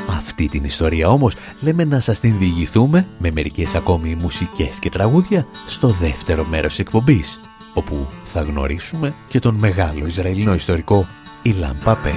Αυτή 0.09 0.49
την 0.49 0.65
ιστορία 0.65 1.09
όμως 1.09 1.35
λέμε 1.61 1.85
να 1.85 2.01
σας 2.01 2.21
την 2.21 2.39
διηγηθούμε 2.39 3.07
με 3.19 3.31
μερικές 3.31 3.75
ακόμη 3.75 4.15
μουσικές 4.15 4.79
και 4.79 4.91
τραγούδια 4.91 5.47
στο 5.67 5.89
δεύτερο 5.89 6.45
μέρος 6.45 6.71
της 6.71 6.79
εκπομπής, 6.79 7.41
όπου 7.75 8.09
θα 8.23 8.43
γνωρίσουμε 8.43 9.15
και 9.29 9.39
τον 9.39 9.55
μεγάλο 9.55 10.07
Ισραηλινό 10.07 10.55
ιστορικό 10.55 11.07
Ιλάν 11.43 11.77
Παπέ. 11.85 12.15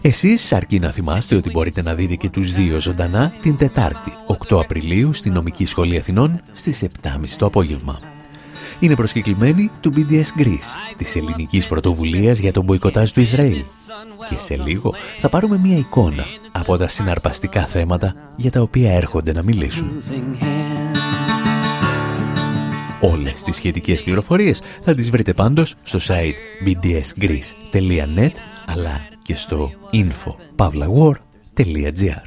Εσείς 0.00 0.52
αρκεί 0.52 0.78
να 0.78 0.90
θυμάστε 0.90 1.34
ότι 1.34 1.50
μπορείτε 1.50 1.82
να 1.82 1.94
δείτε 1.94 2.14
και 2.14 2.30
τους 2.30 2.52
δύο 2.52 2.80
ζωντανά 2.80 3.32
την 3.40 3.56
Τετάρτη, 3.56 4.12
8 4.48 4.60
Απριλίου, 4.60 5.12
στη 5.12 5.30
Νομική 5.30 5.64
Σχολή 5.64 5.96
Αθηνών, 5.96 6.40
στις 6.52 6.84
7.30 7.02 7.36
το 7.38 7.46
απόγευμα. 7.46 8.00
Είναι 8.80 8.94
προσκεκλημένοι 8.94 9.70
του 9.80 9.92
BDS 9.96 10.40
Greece, 10.40 10.94
της 10.96 11.16
ελληνικής 11.16 11.66
πρωτοβουλίας 11.66 12.38
για 12.38 12.52
τον 12.52 12.64
μποϊκοτάζ 12.64 13.10
του 13.10 13.20
Ισραήλ. 13.20 13.64
Και 14.28 14.38
σε 14.38 14.56
λίγο 14.56 14.94
θα 15.20 15.28
πάρουμε 15.28 15.58
μία 15.58 15.76
εικόνα 15.76 16.24
από 16.52 16.76
τα 16.76 16.88
συναρπαστικά 16.88 17.66
θέματα 17.66 18.14
για 18.36 18.50
τα 18.50 18.60
οποία 18.60 18.92
έρχονται 18.92 19.32
να 19.32 19.42
μιλήσουν. 19.42 19.90
Όλες 23.12 23.42
τις 23.42 23.56
σχετικές 23.56 24.02
πληροφορίες. 24.02 24.62
Θα 24.82 24.94
τις 24.94 25.10
βρείτε 25.10 25.34
πάντως 25.34 25.74
στο 25.82 25.98
site 26.08 26.36
bdsgreece.net 26.66 28.30
αλλά 28.66 29.08
και 29.22 29.34
στο 29.34 29.70
info.pavlawar.gr 29.92 32.22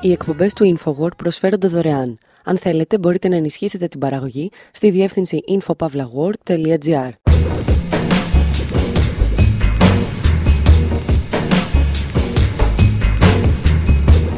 Οι 0.00 0.12
εκπομπές 0.12 0.52
του 0.52 0.76
InfoWord 0.76 1.16
προσφέρονται 1.16 1.68
δωρεάν. 1.68 2.18
Αν 2.44 2.58
θέλετε, 2.58 2.98
μπορείτε 2.98 3.28
να 3.28 3.36
ενισχύσετε 3.36 3.86
την 3.86 4.00
παραγωγή 4.00 4.50
στη 4.72 4.90
διεύθυνση 4.90 5.40
infopavlagor.gr. 5.48 7.10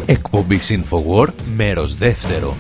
Εκπομπή 0.06 0.58
InfoWord, 0.68 1.32
μέρος 1.56 1.96
δεύτερο. 1.96 2.56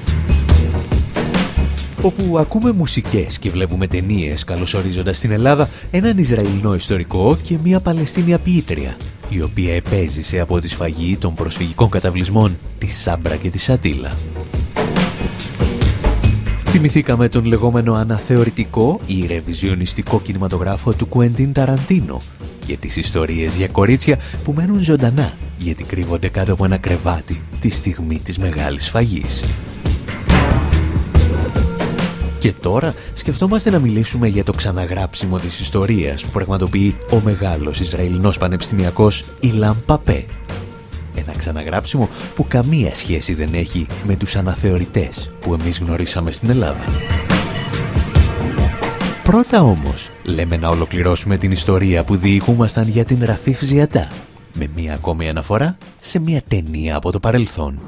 Όπου 2.02 2.38
ακούμε 2.38 2.72
μουσικές 2.72 3.38
και 3.38 3.50
βλέπουμε 3.50 3.86
ταινίες 3.86 4.44
καλωσορίζοντας 4.44 5.16
στην 5.16 5.30
Ελλάδα 5.30 5.68
έναν 5.90 6.18
Ισραηλινό 6.18 6.74
ιστορικό 6.74 7.38
και 7.42 7.58
μια 7.62 7.80
Παλαιστίνια 7.80 8.38
ποιήτρια 8.38 8.96
η 9.30 9.42
οποία 9.42 9.74
επέζησε 9.74 10.40
από 10.40 10.60
τη 10.60 10.68
σφαγή 10.68 11.16
των 11.16 11.34
προσφυγικών 11.34 11.88
καταβλισμών 11.88 12.58
της 12.78 13.02
Σάμπρα 13.02 13.36
και 13.36 13.50
της 13.50 13.62
Σατήλα. 13.62 14.16
Θυμηθήκαμε 16.64 17.28
τον 17.28 17.44
λεγόμενο 17.44 17.94
αναθεωρητικό 17.94 19.00
ή 19.06 19.26
ρεβιζιονιστικό 19.26 20.20
κινηματογράφο 20.20 20.92
του 20.92 21.06
Κουέντιν 21.06 21.52
Ταραντίνο 21.52 22.22
και 22.66 22.76
τις 22.76 22.96
ιστορίες 22.96 23.56
για 23.56 23.68
κορίτσια 23.68 24.18
που 24.44 24.52
μένουν 24.52 24.78
ζωντανά 24.78 25.32
γιατί 25.58 25.84
κρύβονται 25.84 26.28
κάτω 26.28 26.52
από 26.52 26.64
ένα 26.64 26.76
κρεβάτι 26.76 27.42
τη 27.60 27.70
στιγμή 27.70 28.18
της 28.18 28.38
μεγάλης 28.38 28.84
σφαγής. 28.84 29.44
Και 32.40 32.52
τώρα 32.52 32.94
σκεφτόμαστε 33.12 33.70
να 33.70 33.78
μιλήσουμε 33.78 34.26
για 34.26 34.44
το 34.44 34.52
ξαναγράψιμο 34.52 35.38
της 35.38 35.60
ιστορίας 35.60 36.24
που 36.24 36.30
πραγματοποιεί 36.30 36.96
ο 37.10 37.20
μεγάλος 37.20 37.80
Ισραηλινός 37.80 38.38
πανεπιστημιακός 38.38 39.24
Ιλάν 39.40 39.82
Παπέ. 39.86 40.24
Ένα 41.14 41.32
ξαναγράψιμο 41.36 42.08
που 42.34 42.44
καμία 42.48 42.94
σχέση 42.94 43.34
δεν 43.34 43.54
έχει 43.54 43.86
με 44.04 44.16
τους 44.16 44.36
αναθεωρητές 44.36 45.30
που 45.40 45.54
εμείς 45.54 45.78
γνωρίσαμε 45.80 46.30
στην 46.30 46.50
Ελλάδα. 46.50 46.84
Πρώτα 49.22 49.62
όμως, 49.62 50.10
λέμε 50.22 50.56
να 50.56 50.68
ολοκληρώσουμε 50.68 51.36
την 51.36 51.50
ιστορία 51.52 52.04
που 52.04 52.16
διηγούμασταν 52.16 52.88
για 52.88 53.04
την 53.04 53.24
Ραφίφ 53.24 53.60
Ζιαντά, 53.62 54.08
με 54.52 54.66
μία 54.74 54.94
ακόμη 54.94 55.28
αναφορά 55.28 55.78
σε 55.98 56.18
μία 56.18 56.42
ταινία 56.48 56.96
από 56.96 57.12
το 57.12 57.20
παρελθόν. 57.20 57.80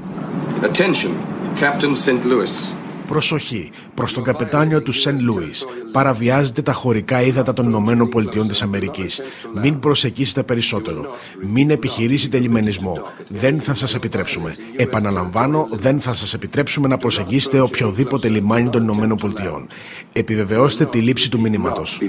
Attention, 0.61 1.11
Captain 1.59 1.95
St. 2.05 2.31
Louis. 2.31 2.82
Προσοχή 3.07 3.71
προς 3.93 4.13
τον 4.13 4.23
καπετάνιο 4.23 4.81
του 4.81 4.91
Σεν 4.91 5.21
Λούις. 5.21 5.65
Παραβιάζετε 5.91 6.61
τα 6.61 6.73
χωρικά 6.73 7.21
ύδατα 7.21 7.53
των 7.53 7.65
Ηνωμένων 7.65 8.09
Πολιτειών 8.09 8.47
της 8.47 8.61
Αμερικής. 8.61 9.21
Μην 9.61 9.79
προσεκίσετε 9.79 10.43
περισσότερο. 10.43 11.05
Μην 11.41 11.69
επιχειρήσετε 11.69 12.39
λιμενισμό. 12.39 13.01
Δεν 13.27 13.61
θα 13.61 13.73
σας 13.73 13.95
επιτρέψουμε. 13.95 14.55
Επαναλαμβάνω, 14.75 15.67
δεν 15.71 15.99
θα 15.99 16.13
σας 16.13 16.33
επιτρέψουμε 16.33 16.87
να 16.87 16.97
προσεγγίσετε 16.97 17.59
οποιοδήποτε 17.59 18.29
λιμάνι 18.29 18.69
των 18.69 18.81
Ηνωμένων 18.81 19.17
Πολιτειών. 19.17 19.67
Επιβεβαιώστε 20.13 20.85
τη 20.85 20.99
λήψη 20.99 21.29
του 21.29 21.39
μηνύματος. 21.39 21.99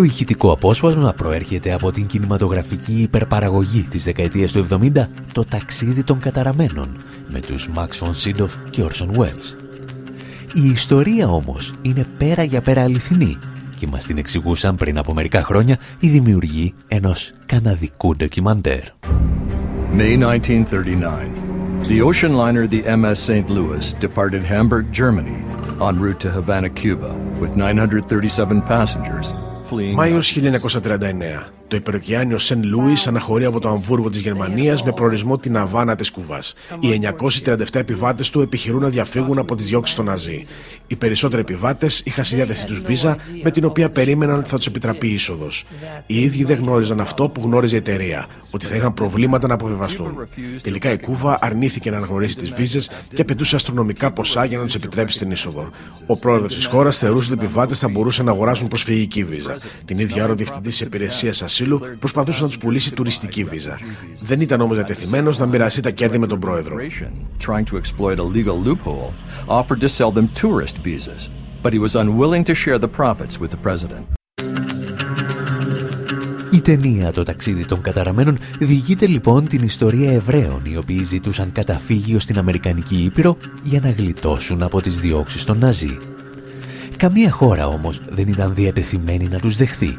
Το 0.00 0.06
ηχητικό 0.06 0.52
απόσπασμα 0.52 1.12
προέρχεται 1.12 1.72
από 1.72 1.92
την 1.92 2.06
κινηματογραφική 2.06 2.92
υπερπαραγωγή 2.92 3.82
της 3.82 4.04
δεκαετίας 4.04 4.52
του 4.52 4.66
70 4.70 4.90
«Το 5.32 5.44
ταξίδι 5.44 6.04
των 6.04 6.18
καταραμένων» 6.18 6.96
με 7.28 7.40
τους 7.40 7.68
Max 7.76 8.06
von 8.06 8.10
Sydow 8.24 8.46
και 8.70 8.82
Orson 8.82 9.06
Welles. 9.06 9.56
Η 10.52 10.70
ιστορία 10.70 11.28
όμως 11.28 11.74
είναι 11.82 12.06
πέρα 12.18 12.42
για 12.42 12.60
πέρα 12.60 12.82
αληθινή 12.82 13.38
και 13.76 13.86
μας 13.86 14.04
την 14.04 14.18
εξηγούσαν 14.18 14.76
πριν 14.76 14.98
από 14.98 15.14
μερικά 15.14 15.44
χρόνια 15.44 15.78
οι 15.98 16.08
δημιουργοί 16.08 16.74
ενός 16.88 17.32
καναδικού 17.46 18.16
ντοκιμαντέρ. 18.16 18.82
May 19.96 20.16
1939. 20.16 21.84
The 21.88 22.00
ocean 22.02 22.32
liner 22.36 22.66
the 22.66 22.82
MS 22.82 23.18
St. 23.28 23.46
Louis 23.48 23.94
departed 24.06 24.42
Hamburg, 24.42 24.84
Germany 24.92 25.40
en 25.88 25.96
route 26.04 26.20
to 26.24 26.30
Havana, 26.30 26.70
Cuba 26.70 27.12
with 27.40 27.52
937 27.56 28.62
passengers 28.62 29.34
Μάιος 29.94 30.30
1939. 30.30 31.59
Το 31.70 31.76
υπεροκειάνιο 31.76 32.38
Σεν 32.38 32.62
Λούις 32.64 33.06
αναχωρεί 33.06 33.44
από 33.44 33.60
το 33.60 33.68
Αμβούργο 33.68 34.10
της 34.10 34.20
Γερμανίας 34.20 34.82
με 34.82 34.92
προορισμό 34.92 35.38
την 35.38 35.56
Αβάνα 35.56 35.96
της 35.96 36.10
Κούβα. 36.10 36.38
Οι 36.80 36.88
937 36.88 37.64
επιβάτες 37.72 38.30
του 38.30 38.40
επιχειρούν 38.40 38.80
να 38.80 38.88
διαφύγουν 38.88 39.38
από 39.38 39.56
τις 39.56 39.66
διώξεις 39.66 39.96
των 39.96 40.04
Ναζί. 40.04 40.46
Οι 40.86 40.96
περισσότεροι 40.96 41.40
επιβάτες 41.40 42.02
είχαν 42.04 42.24
στη 42.24 42.36
διάθεσή 42.36 42.66
τους 42.66 42.80
βίζα 42.80 43.16
με 43.42 43.50
την 43.50 43.64
οποία 43.64 43.90
περίμεναν 43.90 44.38
ότι 44.38 44.48
θα 44.48 44.56
τους 44.56 44.66
επιτραπεί 44.66 45.08
η 45.08 45.12
είσοδος. 45.12 45.64
Οι 46.06 46.22
ίδιοι 46.22 46.44
δεν 46.44 46.58
γνώριζαν 46.58 47.00
αυτό 47.00 47.28
που 47.28 47.40
γνώριζε 47.44 47.74
η 47.74 47.78
εταιρεία, 47.78 48.26
ότι 48.50 48.66
θα 48.66 48.74
είχαν 48.74 48.94
προβλήματα 48.94 49.46
να 49.46 49.54
αποβιβαστούν. 49.54 50.28
Τελικά 50.62 50.92
η 50.92 50.98
Κούβα 50.98 51.38
αρνήθηκε 51.40 51.90
να 51.90 51.96
αναγνωρίσει 51.96 52.36
τις 52.36 52.50
βίζες 52.50 52.90
και 53.14 53.22
απαιτούσε 53.22 53.56
αστρονομικά 53.56 54.10
ποσά 54.12 54.44
για 54.44 54.58
να 54.58 54.64
τους 54.64 54.74
επιτρέψει 54.74 55.18
την 55.18 55.30
είσοδο. 55.30 55.70
Ο 56.06 56.16
πρόεδρος 56.16 56.54
της 56.54 56.66
χώρας 56.66 56.98
θεωρούσε 56.98 57.32
ότι 57.32 57.42
οι 57.42 57.44
επιβάτες 57.44 57.78
θα 57.78 57.88
μπορούσαν 57.88 58.24
να 58.24 58.30
αγοράσουν 58.30 58.68
προσφυγική 58.68 59.24
βίζα. 59.24 59.56
Την 59.84 59.98
ίδια 59.98 60.22
ώρα 60.22 60.32
ο 60.32 60.36
διευθυντής 60.36 60.80
υπηρεσίας 60.80 61.42
ασύλου 61.60 61.80
προσπαθούσε 61.98 62.42
να 62.42 62.48
τους 62.48 62.58
πουλήσει 62.58 62.94
τουριστική 62.94 63.44
βίζα. 63.44 63.78
Δεν 64.20 64.40
ήταν 64.40 64.60
όμως 64.60 64.76
διατεθειμένος 64.76 65.38
να 65.38 65.46
μοιραστεί 65.46 65.80
τα 65.80 65.90
κέρδη 65.90 66.18
με 66.18 66.26
τον 66.26 66.40
πρόεδρο. 66.40 66.76
Η 76.52 76.60
ταινία 76.60 77.12
«Το 77.12 77.22
ταξίδι 77.22 77.64
των 77.64 77.80
καταραμένων» 77.80 78.38
διηγείται 78.58 79.06
λοιπόν 79.06 79.46
την 79.46 79.62
ιστορία 79.62 80.12
Εβραίων 80.12 80.62
οι 80.64 80.76
οποίοι 80.76 81.02
ζητούσαν 81.02 81.52
καταφύγιο 81.52 82.18
στην 82.18 82.38
Αμερικανική 82.38 82.96
Ήπειρο 82.96 83.36
για 83.62 83.80
να 83.80 83.90
γλιτώσουν 83.90 84.62
από 84.62 84.80
τις 84.80 85.00
διώξεις 85.00 85.44
των 85.44 85.58
Ναζί. 85.58 85.98
Καμία 86.96 87.30
χώρα 87.30 87.66
όμως 87.66 88.00
δεν 88.08 88.28
ήταν 88.28 88.54
διατεθειμένη 88.54 89.28
να 89.28 89.38
τους 89.38 89.56
δεχθεί 89.56 89.96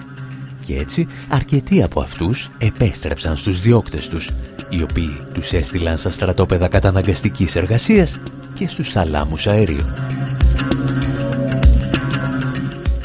και 0.71 0.79
έτσι 0.79 1.07
αρκετοί 1.29 1.83
από 1.83 2.01
αυτούς 2.01 2.49
επέστρεψαν 2.57 3.37
στους 3.37 3.61
διώκτες 3.61 4.07
τους, 4.07 4.29
οι 4.69 4.81
οποίοι 4.81 5.19
τους 5.33 5.53
έστειλαν 5.53 5.97
στα 5.97 6.09
στρατόπεδα 6.09 6.67
καταναγκαστικής 6.67 7.55
εργασίας 7.55 8.17
και 8.53 8.67
στους 8.67 8.91
θαλάμους 8.91 9.47
αερίου. 9.47 9.85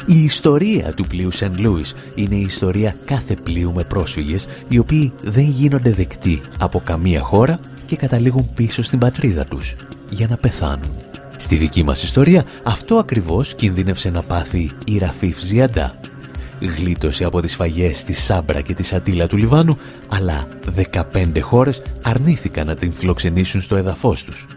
Η 0.05 0.23
ιστορία 0.23 0.93
του 0.93 1.05
πλοίου 1.07 1.31
Σεν 1.31 1.55
Λούις 1.59 1.93
είναι 2.15 2.35
η 2.35 2.41
ιστορία 2.41 2.95
κάθε 3.05 3.35
πλοίου 3.35 3.73
με 3.73 3.83
πρόσφυγες 3.83 4.47
οι 4.67 4.77
οποίοι 4.77 5.13
δεν 5.23 5.45
γίνονται 5.45 5.93
δεκτοί 5.93 6.41
από 6.59 6.81
καμία 6.85 7.21
χώρα 7.21 7.59
και 7.85 7.95
καταλήγουν 7.95 8.49
πίσω 8.55 8.81
στην 8.81 8.99
πατρίδα 8.99 9.45
τους 9.45 9.75
για 10.09 10.27
να 10.27 10.37
πεθάνουν. 10.37 10.95
Στη 11.37 11.55
δική 11.55 11.83
μας 11.83 12.03
ιστορία 12.03 12.43
αυτό 12.63 12.95
ακριβώς 12.95 13.55
κινδύνευσε 13.55 14.09
να 14.09 14.21
πάθει 14.21 14.71
η 14.85 14.97
Ραφίφ 14.97 15.39
Ζιαντά 15.39 15.99
γλίτωσε 16.59 17.23
από 17.23 17.41
τις 17.41 17.55
φαγές 17.55 18.03
της 18.03 18.23
Σάμπρα 18.23 18.61
και 18.61 18.73
της 18.73 18.93
Ατήλα 18.93 19.27
του 19.27 19.37
Λιβάνου, 19.37 19.77
αλλά 20.07 20.47
15 21.13 21.39
χώρες 21.41 21.81
αρνήθηκαν 22.01 22.67
να 22.67 22.75
την 22.75 22.91
φιλοξενήσουν 22.91 23.61
στο 23.61 23.75
εδαφός 23.75 24.23
τους. 24.23 24.47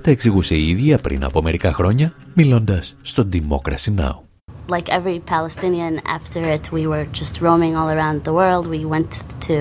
Τα 0.00 0.10
εξηγούσε 0.10 0.54
η 0.54 0.68
ίδια 0.68 0.98
πριν 0.98 1.24
από 1.24 1.42
μερικά 1.42 1.72
χρόνια, 1.72 2.12
μιλώντας 2.34 2.96
στο 3.02 3.28
Democracy 3.32 4.00
Now! 4.00 4.30
Like 4.68 4.88
every 4.88 5.18
Palestinian 5.36 5.94
after 6.16 6.42
it, 6.56 6.70
we 6.70 6.86
were 6.86 7.06
just 7.20 7.40
roaming 7.40 7.74
all 7.78 7.90
around 7.96 8.22
the 8.22 8.32
world. 8.40 8.64
We 8.76 8.84
went 8.94 9.10
to 9.48 9.56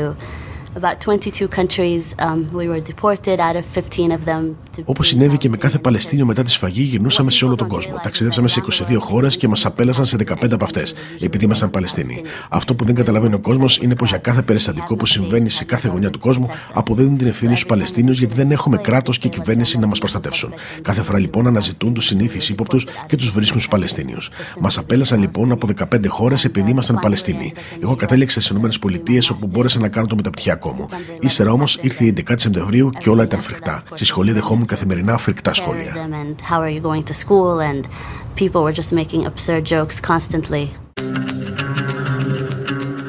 Όπως 4.85 5.07
συνέβη 5.07 5.37
και 5.37 5.49
με 5.49 5.57
κάθε 5.57 5.77
Παλαιστίνιο 5.77 6.25
μετά 6.25 6.43
τη 6.43 6.51
σφαγή, 6.51 6.81
γυρνούσαμε 6.81 7.31
σε 7.31 7.45
όλο 7.45 7.55
τον 7.55 7.67
κόσμο. 7.67 7.99
Ταξιδέψαμε 8.03 8.47
σε 8.47 8.61
22 8.89 8.95
χώρες 8.99 9.37
και 9.37 9.47
μας 9.47 9.65
απέλασαν 9.65 10.05
σε 10.05 10.17
15 10.17 10.51
από 10.51 10.63
αυτές, 10.63 10.93
επειδή 11.19 11.45
ήμασταν 11.45 11.69
Παλαιστίνοι. 11.69 12.21
Αυτό 12.49 12.75
που 12.75 12.85
δεν 12.85 12.95
καταλαβαίνει 12.95 13.33
ο 13.33 13.39
κόσμος 13.39 13.77
είναι 13.77 13.95
πως 13.95 14.09
για 14.09 14.17
κάθε 14.17 14.41
περιστατικό 14.41 14.95
που 14.95 15.05
συμβαίνει 15.05 15.49
σε 15.49 15.63
κάθε 15.63 15.87
γωνιά 15.87 16.09
του 16.09 16.19
κόσμου, 16.19 16.49
αποδίδουν 16.73 17.17
την 17.17 17.27
ευθύνη 17.27 17.51
στους 17.51 17.65
Παλαιστίνιους 17.65 18.19
γιατί 18.19 18.33
δεν 18.33 18.51
έχουμε 18.51 18.77
κράτος 18.77 19.19
και 19.19 19.29
κυβέρνηση 19.29 19.79
να 19.79 19.87
μας 19.87 19.99
προστατεύσουν. 19.99 20.53
Κάθε 20.81 21.01
φορά 21.01 21.19
λοιπόν 21.19 21.47
αναζητούν 21.47 21.93
τους 21.93 22.05
συνήθεις 22.05 22.49
ύποπτους 22.49 22.87
και 23.07 23.15
τους 23.15 23.29
βρίσκουν 23.29 23.59
στους 23.59 23.71
Παλαιστίνιους. 23.71 24.29
Μας 24.59 24.77
απέλασαν 24.77 25.19
λοιπόν 25.19 25.51
από 25.51 25.67
15 25.93 26.07
χώρες 26.07 26.45
επειδή 26.45 26.71
ήμασταν 26.71 26.99
Παλαιστίνοι. 27.01 27.53
Εγώ 27.83 27.95
κατέληξα 27.95 28.41
στις 28.41 28.57
ΗΠΑ 28.57 29.19
όπου 29.31 29.47
μπόρεσα 29.47 29.79
να 29.79 29.87
κάνω 29.87 30.07
το 30.07 30.15
μεταπτυχιακό 30.15 30.58
μου. 30.67 30.87
Ύστερα 31.19 31.51
όμως 31.51 31.77
ήρθε 31.81 32.05
η 32.05 32.13
11η 32.27 32.33
Σεπτεμβρίου 32.35 32.89
και 32.89 33.09
όλα 33.09 33.23
ήταν 33.23 33.41
φρικτά. 33.41 33.83
Στη 33.93 34.05
σχολή 34.05 34.31
δεχόμουν 34.31 34.65
καθημερινά 34.65 35.17
φρικτά 35.17 35.53
σχόλια. 35.53 36.09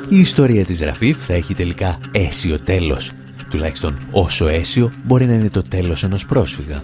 Η 0.09 0.19
ιστορία 0.21 0.65
της 0.65 0.81
Ραφίφ 0.81 1.25
θα 1.25 1.33
έχει 1.33 1.55
τελικά 1.55 1.99
αίσιο 2.13 2.59
τέλος. 2.59 3.13
Τουλάχιστον 3.51 3.99
όσο 4.11 4.49
αίσιο 4.49 4.93
μπορεί 5.05 5.27
να 5.27 5.33
είναι 5.33 5.51
το 5.51 5.63
τέλος 5.63 6.05
ενός 6.05 6.27
πρόσφυγα. 6.27 6.83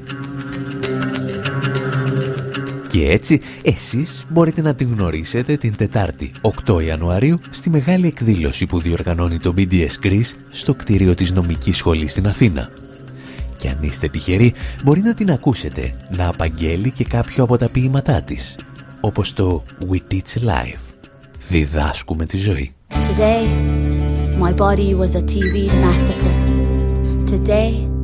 Και 2.96 3.08
έτσι 3.10 3.40
εσείς 3.62 4.24
μπορείτε 4.28 4.62
να 4.62 4.74
την 4.74 4.92
γνωρίσετε 4.92 5.56
την 5.56 5.76
Τετάρτη 5.76 6.32
8 6.66 6.84
Ιανουαρίου 6.84 7.36
στη 7.50 7.70
μεγάλη 7.70 8.06
εκδήλωση 8.06 8.66
που 8.66 8.80
διοργανώνει 8.80 9.38
το 9.38 9.54
BDS 9.56 10.06
Greece 10.06 10.32
στο 10.48 10.74
κτίριο 10.74 11.14
της 11.14 11.32
νομικής 11.32 11.76
σχολής 11.76 12.10
στην 12.10 12.26
Αθήνα. 12.26 12.68
Και 13.56 13.68
αν 13.68 13.78
είστε 13.80 14.08
τυχεροί 14.08 14.54
μπορεί 14.84 15.00
να 15.00 15.14
την 15.14 15.30
ακούσετε 15.30 15.94
να 16.16 16.28
απαγγέλει 16.28 16.90
και 16.90 17.04
κάποιο 17.04 17.44
από 17.44 17.56
τα 17.56 17.68
ποίηματά 17.68 18.22
της 18.22 18.58
όπως 19.00 19.32
το 19.32 19.62
We 19.90 20.12
Teach 20.12 20.42
Life. 20.44 20.94
Διδάσκουμε 21.48 22.26
τη 22.26 22.36
ζωή. 22.36 22.74
Today, 22.88 23.46
my 24.42 24.52
body 24.54 24.94
was 24.94 25.14
a 25.14 25.24
TV 25.34 25.70
massacre. 25.84 26.34
Today, 27.30 27.95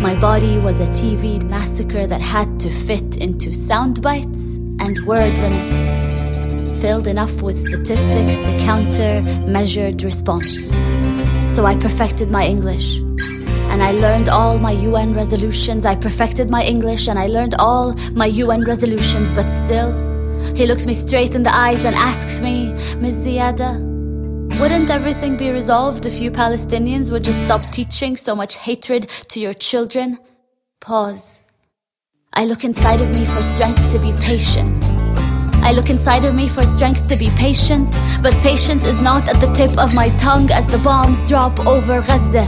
My 0.00 0.14
body 0.20 0.58
was 0.58 0.80
a 0.80 0.86
TV 0.86 1.42
massacre 1.48 2.06
that 2.06 2.20
had 2.20 2.60
to 2.60 2.70
fit 2.70 3.16
into 3.16 3.52
sound 3.52 4.00
bites 4.00 4.56
and 4.78 4.96
word 5.06 5.34
limits. 5.38 6.80
filled 6.80 7.08
enough 7.08 7.42
with 7.42 7.56
statistics 7.58 8.36
to 8.36 8.58
counter 8.60 9.20
measured 9.48 10.02
response. 10.04 10.68
So 11.54 11.66
I 11.66 11.76
perfected 11.76 12.30
my 12.30 12.46
English. 12.46 12.98
And 13.70 13.82
I 13.82 13.90
learned 13.90 14.28
all 14.28 14.58
my 14.58 14.70
UN 14.70 15.12
resolutions. 15.12 15.84
I 15.84 15.96
perfected 15.96 16.48
my 16.48 16.62
English 16.62 17.08
and 17.08 17.18
I 17.18 17.26
learned 17.26 17.54
all 17.58 17.94
my 18.12 18.26
UN 18.26 18.62
resolutions, 18.64 19.32
but 19.32 19.48
still, 19.50 19.92
he 20.54 20.66
looks 20.66 20.86
me 20.86 20.92
straight 20.94 21.34
in 21.34 21.42
the 21.42 21.54
eyes 21.54 21.84
and 21.84 21.96
asks 21.96 22.40
me, 22.40 22.72
Ms. 23.02 23.26
Ziada, 23.26 23.87
wouldn't 24.58 24.90
everything 24.90 25.36
be 25.36 25.50
resolved 25.50 26.04
if 26.04 26.20
you 26.20 26.32
Palestinians 26.32 27.12
would 27.12 27.22
just 27.22 27.44
stop 27.44 27.62
teaching 27.70 28.16
so 28.16 28.34
much 28.34 28.56
hatred 28.56 29.08
to 29.28 29.38
your 29.38 29.52
children? 29.52 30.18
Pause. 30.80 31.42
I 32.32 32.44
look 32.44 32.64
inside 32.64 33.00
of 33.00 33.08
me 33.10 33.24
for 33.24 33.42
strength 33.42 33.92
to 33.92 33.98
be 34.00 34.12
patient. 34.20 34.84
I 35.62 35.72
look 35.72 35.90
inside 35.90 36.24
of 36.24 36.34
me 36.34 36.48
for 36.48 36.66
strength 36.66 37.06
to 37.08 37.16
be 37.16 37.30
patient, 37.36 37.88
but 38.20 38.34
patience 38.40 38.84
is 38.84 39.00
not 39.00 39.28
at 39.28 39.36
the 39.40 39.52
tip 39.54 39.78
of 39.78 39.94
my 39.94 40.08
tongue 40.18 40.50
as 40.50 40.66
the 40.66 40.78
bombs 40.78 41.20
drop 41.28 41.58
over 41.66 42.00
Gaza. 42.02 42.44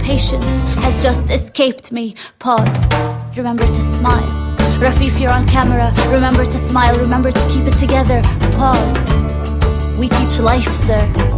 Patience 0.00 0.62
has 0.84 1.02
just 1.02 1.28
escaped 1.30 1.90
me. 1.90 2.14
Pause. 2.38 2.86
Remember 3.36 3.66
to 3.66 3.80
smile. 3.96 4.28
Rafif, 4.78 5.20
you're 5.20 5.32
on 5.32 5.46
camera. 5.48 5.92
Remember 6.08 6.44
to 6.44 6.58
smile. 6.58 6.96
Remember 6.98 7.32
to 7.32 7.48
keep 7.50 7.66
it 7.66 7.78
together. 7.78 8.22
Pause. 8.56 9.10
We 9.98 10.08
teach 10.08 10.38
life, 10.38 10.72
sir. 10.72 11.37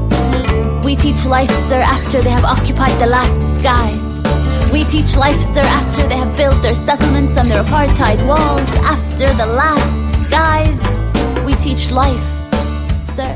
We 0.89 0.93
teach 1.06 1.21
life, 1.38 1.56
sir, 1.69 1.82
after 1.95 2.17
they 2.26 2.34
have 2.38 2.48
occupied 2.56 2.95
the 3.04 3.10
last 3.17 3.38
skies. 3.58 4.06
We 4.74 4.82
teach 4.93 5.12
life, 5.26 5.41
sir, 5.54 5.65
after 5.82 6.02
they 6.10 6.19
have 6.24 6.34
built 6.41 6.60
their 6.65 6.78
settlements 6.88 7.34
and 7.39 7.45
their 7.52 7.63
apartheid 7.67 8.19
walls. 8.32 8.69
After 8.95 9.28
the 9.41 9.50
last 9.62 9.93
skies. 10.24 10.80
We 11.45 11.54
teach 11.65 11.84
life, 12.04 12.28
sir. 13.15 13.32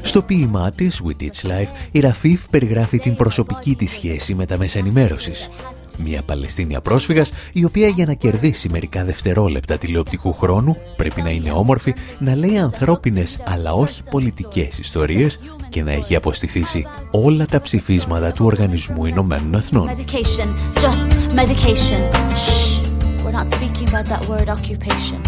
Στο 0.00 0.22
ποίημά 0.22 0.72
της 0.72 1.02
We 1.06 1.22
Teach 1.22 1.46
Life, 1.46 1.68
η 1.90 2.00
Ραφίφ 2.00 2.48
περιγράφει 2.48 2.98
την 2.98 3.16
προσωπική 3.16 3.74
της 3.74 3.90
σχέση 3.90 4.34
με 4.34 4.46
τα 4.46 4.58
μέσα 4.58 4.78
ενημέρωσης. 4.78 5.48
Μια 5.97 6.21
Παλαιστίνια 6.21 6.81
πρόσφυγας, 6.81 7.31
η 7.53 7.65
οποία 7.65 7.87
για 7.87 8.05
να 8.05 8.13
κερδίσει 8.13 8.69
μερικά 8.69 9.03
δευτερόλεπτα 9.03 9.77
τηλεοπτικού 9.77 10.33
χρόνου 10.33 10.75
πρέπει 10.95 11.21
να 11.21 11.29
είναι 11.29 11.51
όμορφη, 11.51 11.93
να 12.19 12.35
λέει 12.35 12.57
ανθρώπινες 12.57 13.39
αλλά 13.45 13.73
όχι 13.73 14.03
πολιτικές 14.09 14.79
ιστορίες 14.79 15.39
και 15.69 15.83
να 15.83 15.91
έχει 15.91 16.15
αποστηθήσει 16.15 16.87
όλα 17.11 17.45
τα 17.45 17.61
ψηφίσματα 17.61 18.31
του 18.31 18.45
Οργανισμού 18.45 19.05
Ηνωμένων 19.05 19.53
Εθνών. 19.53 19.89
Medication, 19.89 20.47
just 20.85 21.09
medication. 21.33 22.01
Shh. 22.35 22.81
We're 23.23 23.37
not 23.41 23.49
speaking 23.57 23.87
about 23.89 24.05
that 24.13 24.23
word 24.31 24.49
occupation. 24.49 25.19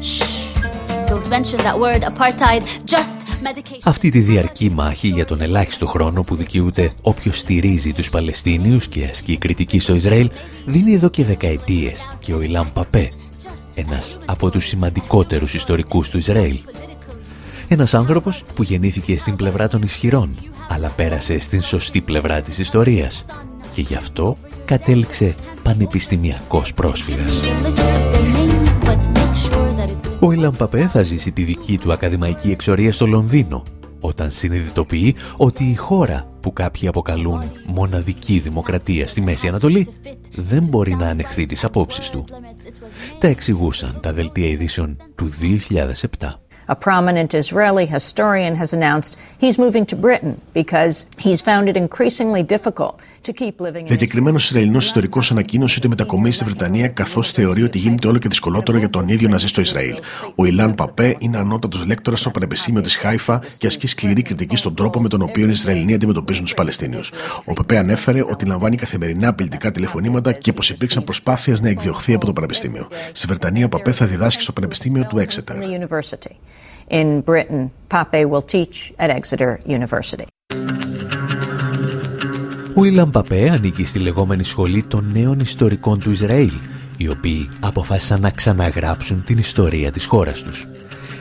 Shh. 0.00 0.38
Don't 1.10 1.28
mention 1.36 1.58
that 1.68 1.76
word 1.84 2.02
apartheid, 2.12 2.62
just 2.84 3.16
medication. 3.16 3.27
Αυτή 3.84 4.10
τη 4.10 4.18
διαρκή 4.18 4.70
μάχη 4.70 5.08
για 5.08 5.24
τον 5.24 5.40
ελάχιστο 5.40 5.86
χρόνο 5.86 6.22
που 6.22 6.34
δικαιούται 6.34 6.92
όποιος 7.02 7.38
στηρίζει 7.38 7.92
τους 7.92 8.10
Παλαιστίνιους 8.10 8.88
και 8.88 9.04
ασκεί 9.04 9.36
κριτική 9.36 9.78
στο 9.78 9.94
Ισραήλ 9.94 10.30
δίνει 10.64 10.92
εδώ 10.92 11.08
και 11.08 11.24
δεκαετίες 11.24 12.16
και 12.18 12.34
ο 12.34 12.40
Ιλάμ 12.40 12.68
Παπέ, 12.72 13.10
ένας 13.74 14.18
από 14.24 14.50
τους 14.50 14.66
σημαντικότερους 14.66 15.54
ιστορικούς 15.54 16.10
του 16.10 16.18
Ισραήλ. 16.18 16.58
Ένας 17.68 17.94
άνθρωπος 17.94 18.42
που 18.54 18.62
γεννήθηκε 18.62 19.18
στην 19.18 19.36
πλευρά 19.36 19.68
των 19.68 19.82
ισχυρών, 19.82 20.38
αλλά 20.68 20.88
πέρασε 20.88 21.38
στην 21.38 21.62
σωστή 21.62 22.00
πλευρά 22.00 22.40
της 22.40 22.58
ιστορίας 22.58 23.24
και 23.72 23.80
γι' 23.80 23.94
αυτό 23.94 24.36
κατέληξε 24.64 25.34
πανεπιστημιακός 25.62 26.74
πρόσφυγας. 26.74 27.40
Ο 30.20 30.32
Ιλαν 30.32 30.56
Παπέ 30.56 30.86
θα 30.88 31.02
ζήσει 31.02 31.32
τη 31.32 31.42
δική 31.42 31.78
του 31.78 31.92
ακαδημαϊκή 31.92 32.50
εξορία 32.50 32.92
στο 32.92 33.06
Λονδίνο, 33.06 33.62
όταν 34.00 34.30
συνειδητοποιεί 34.30 35.14
ότι 35.36 35.64
η 35.64 35.74
χώρα 35.74 36.26
που 36.40 36.52
κάποιοι 36.52 36.88
αποκαλούν 36.88 37.42
μοναδική 37.66 38.38
δημοκρατία 38.38 39.06
στη 39.06 39.20
Μέση 39.20 39.48
Ανατολή 39.48 39.88
δεν 40.34 40.66
μπορεί 40.68 40.94
να 40.94 41.08
ανεχθεί 41.08 41.46
τις 41.46 41.64
απόψεις 41.64 42.10
του. 42.10 42.24
Τα 43.18 43.28
εξηγούσαν 43.28 43.98
τα 44.02 44.12
δελτία 44.12 44.48
ειδήσεων 44.48 44.96
του 45.14 45.28
2007. 46.20 46.28
A 46.70 46.74
prominent 46.74 47.32
Israeli 47.32 47.86
historian 47.86 48.54
has 48.62 48.70
announced 48.78 49.16
he's 49.40 49.56
moving 49.56 49.86
to 49.86 49.96
Britain 49.96 50.34
because 50.52 51.06
he's 51.24 51.40
found 51.40 51.64
it 51.70 51.76
increasingly 51.86 52.42
difficult 52.42 52.94
to 53.22 53.32
keep 53.32 53.66
living 53.66 53.80
in 53.80 53.86
Διακεκριμένος 53.86 54.44
Ισραηλινός 54.44 54.84
ιστορικός 54.84 55.30
ανακοίνωσε 55.30 55.78
ότι 55.78 55.88
μετακομίζει 55.88 56.36
στη 56.36 56.44
Βρετανία 56.44 56.88
καθώς 56.88 57.30
θεωρεί 57.30 57.62
ότι 57.62 57.78
γίνεται 57.78 58.08
όλο 58.08 58.18
και 58.18 58.28
δυσκολότερο 58.28 58.78
για 58.78 58.90
τον 58.90 59.08
ίδιο 59.08 59.28
να 59.28 59.38
ζει 59.38 59.46
στο 59.46 59.60
Ισραήλ. 59.60 59.94
Ο 60.34 60.44
Ιλάν 60.44 60.74
Παπέ 60.74 61.16
είναι 61.18 61.36
ανώτατος 61.38 61.86
λέκτορας 61.86 62.20
στο 62.20 62.30
Πανεπιστήμιο 62.30 62.80
της 62.80 62.96
Χάιφα 62.96 63.40
και 63.58 63.66
ασκεί 63.66 63.86
σκληρή 63.86 64.22
κριτική 64.22 64.56
στον 64.56 64.74
τρόπο 64.74 65.00
με 65.00 65.08
τον 65.08 65.22
οποίο 65.22 65.46
οι 65.46 65.50
Ισραηλινοί 65.50 65.94
αντιμετωπίζουν 65.94 66.44
τους 66.44 66.54
Παλαιστίνιους. 66.54 67.12
Ο 67.44 67.52
Παπέ 67.52 67.78
ανέφερε 67.78 68.22
ότι 68.30 68.44
λαμβάνει 68.44 68.76
καθημερινά 68.76 69.28
απειλητικά 69.28 69.70
τηλεφωνήματα 69.70 70.32
και 70.32 70.52
πως 70.52 70.70
υπήρξαν 70.70 71.04
προσπάθειες 71.04 71.60
να 71.60 71.68
εκδιωχθεί 71.68 72.14
από 72.14 72.26
το 72.26 72.32
Πανεπιστήμιο. 72.32 72.88
Στη 73.12 73.26
Βρετανία, 73.26 73.64
ο 73.64 73.68
Παπέ 73.68 73.92
θα 73.92 74.06
διδάσκει 74.06 74.42
στο 74.42 74.52
Πανεπιστήμιο 74.52 75.06
του 75.08 75.18
Έξετερ. 75.18 75.56
University. 75.56 76.34
In 76.90 77.22
Britain, 77.22 77.70
Pape 77.88 78.24
will 78.32 78.42
teach 78.42 78.92
at 78.98 79.10
Exeter 79.10 79.60
University. 79.66 80.26
Ο 82.78 82.84
Ιλαν 82.84 83.10
Παπέ 83.10 83.50
ανήκει 83.50 83.84
στη 83.84 83.98
λεγόμενη 83.98 84.42
σχολή 84.42 84.82
των 84.82 85.10
νέων 85.12 85.40
ιστορικών 85.40 85.98
του 85.98 86.10
Ισραήλ, 86.10 86.52
οι 86.96 87.08
οποίοι 87.08 87.48
αποφάσισαν 87.60 88.20
να 88.20 88.30
ξαναγράψουν 88.30 89.24
την 89.24 89.38
ιστορία 89.38 89.92
της 89.92 90.06
χώρας 90.06 90.42
τους. 90.42 90.66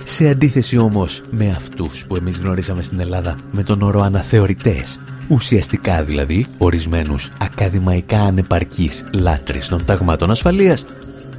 Σε 0.03 0.29
αντίθεση 0.29 0.77
όμως 0.77 1.21
με 1.29 1.49
αυτούς 1.49 2.05
που 2.07 2.15
εμείς 2.15 2.37
γνωρίσαμε 2.37 2.81
στην 2.83 2.99
Ελλάδα 2.99 3.35
με 3.51 3.63
τον 3.63 3.81
όρο 3.81 4.01
αναθεωρητές, 4.01 4.99
ουσιαστικά 5.27 6.03
δηλαδή 6.03 6.45
ορισμένους 6.57 7.29
ακαδημαϊκά 7.39 8.19
ανεπαρκείς 8.19 9.05
λάτρεις 9.13 9.67
των 9.67 9.85
ταγμάτων 9.85 10.31
ασφαλείας, 10.31 10.85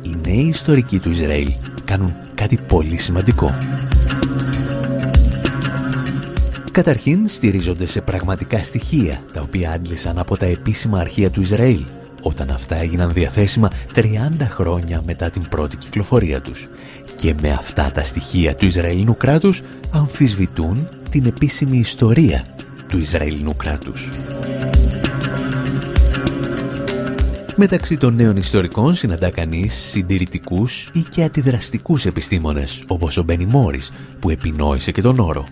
οι 0.02 0.16
νέοι 0.22 0.46
ιστορικοί 0.46 0.98
του 0.98 1.10
Ισραήλ 1.10 1.52
κάνουν 1.84 2.14
κάτι 2.34 2.58
πολύ 2.68 2.96
σημαντικό. 2.98 3.54
Καταρχήν 6.78 7.28
στηρίζονται 7.28 7.86
σε 7.86 8.00
πραγματικά 8.00 8.62
στοιχεία, 8.62 9.22
τα 9.32 9.40
οποία 9.40 9.70
άντλησαν 9.72 10.18
από 10.18 10.36
τα 10.36 10.46
επίσημα 10.46 10.98
αρχεία 10.98 11.30
του 11.30 11.40
Ισραήλ, 11.40 11.84
όταν 12.22 12.50
αυτά 12.50 12.76
έγιναν 12.76 13.12
διαθέσιμα 13.12 13.70
30 13.94 14.02
χρόνια 14.40 15.02
μετά 15.06 15.30
την 15.30 15.48
πρώτη 15.48 15.76
κυκλοφορία 15.76 16.40
τους. 16.40 16.68
Και 17.14 17.34
με 17.40 17.50
αυτά 17.50 17.90
τα 17.90 18.04
στοιχεία 18.04 18.56
του 18.56 18.64
Ισραηλινού 18.64 19.16
κράτους 19.16 19.62
αμφισβητούν 19.90 20.88
την 21.10 21.26
επίσημη 21.26 21.78
ιστορία 21.78 22.44
του 22.88 22.98
Ισραηλινού 22.98 23.56
κράτους. 23.56 24.10
Μεταξύ 27.56 27.96
των 27.96 28.14
νέων 28.14 28.36
ιστορικών 28.36 28.94
συναντά 28.94 29.30
κανείς 29.30 29.74
συντηρητικούς 29.74 30.90
ή 30.92 31.00
και 31.00 31.22
αντιδραστικούς 31.22 32.06
επιστήμονες, 32.06 32.84
όπως 32.86 33.16
ο 33.16 33.22
Μπένι 33.22 33.46
Μόρις, 33.46 33.90
που 34.18 34.30
επινόησε 34.30 34.92
και 34.92 35.02
τον 35.02 35.18
όρο. 35.18 35.46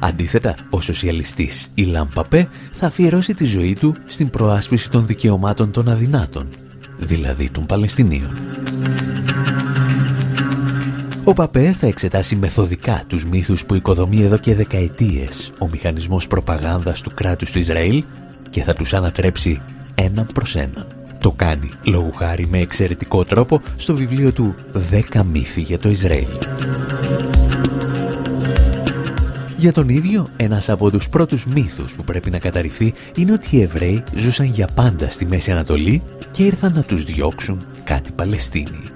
Αντίθετα, 0.00 0.56
ο 0.70 0.80
σοσιαλιστής 0.80 1.70
Ιλάν 1.74 2.08
Παπέ 2.14 2.48
θα 2.72 2.86
αφιερώσει 2.86 3.34
τη 3.34 3.44
ζωή 3.44 3.74
του 3.74 3.96
στην 4.06 4.30
προάσπιση 4.30 4.90
των 4.90 5.06
δικαιωμάτων 5.06 5.70
των 5.70 5.88
αδυνάτων, 5.88 6.48
δηλαδή 6.98 7.50
των 7.50 7.66
Παλαιστινίων. 7.66 8.32
Ο 11.24 11.32
Παπέ 11.32 11.72
θα 11.72 11.86
εξετάσει 11.86 12.36
μεθοδικά 12.36 13.02
τους 13.06 13.24
μύθους 13.24 13.66
που 13.66 13.74
οικοδομεί 13.74 14.22
εδώ 14.22 14.36
και 14.36 14.54
δεκαετίες 14.54 15.52
ο 15.58 15.68
μηχανισμός 15.68 16.26
προπαγάνδας 16.26 17.00
του 17.00 17.14
κράτους 17.14 17.50
του 17.50 17.58
Ισραήλ 17.58 18.04
και 18.50 18.62
θα 18.62 18.74
τους 18.74 18.94
ανατρέψει 18.94 19.60
έναν 19.94 20.26
προς 20.34 20.56
έναν. 20.56 20.86
Το 21.20 21.32
κάνει, 21.32 21.70
λόγου 21.82 22.12
χάρη 22.12 22.46
με 22.46 22.58
εξαιρετικό 22.58 23.24
τρόπο, 23.24 23.60
στο 23.76 23.94
βιβλίο 23.94 24.32
του 24.32 24.54
«10 25.12 25.22
μύθοι 25.32 25.60
για 25.60 25.78
το 25.78 25.88
Ισραήλ». 25.88 26.28
Για 29.60 29.72
τον 29.72 29.88
ίδιο, 29.88 30.28
ένας 30.36 30.68
από 30.68 30.90
τους 30.90 31.08
πρώτους 31.08 31.46
μύθους 31.46 31.94
που 31.94 32.04
πρέπει 32.04 32.30
να 32.30 32.38
καταρριφθεί 32.38 32.94
είναι 33.16 33.32
ότι 33.32 33.56
οι 33.56 33.60
Εβραίοι 33.60 34.04
ζούσαν 34.16 34.46
για 34.46 34.68
πάντα 34.74 35.10
στη 35.10 35.26
Μέση 35.26 35.50
Ανατολή 35.50 36.02
και 36.30 36.44
ήρθαν 36.44 36.72
να 36.72 36.82
τους 36.82 37.04
διώξουν 37.04 37.64
κάτι 37.84 38.12
Παλαιστίνοι. 38.12 38.90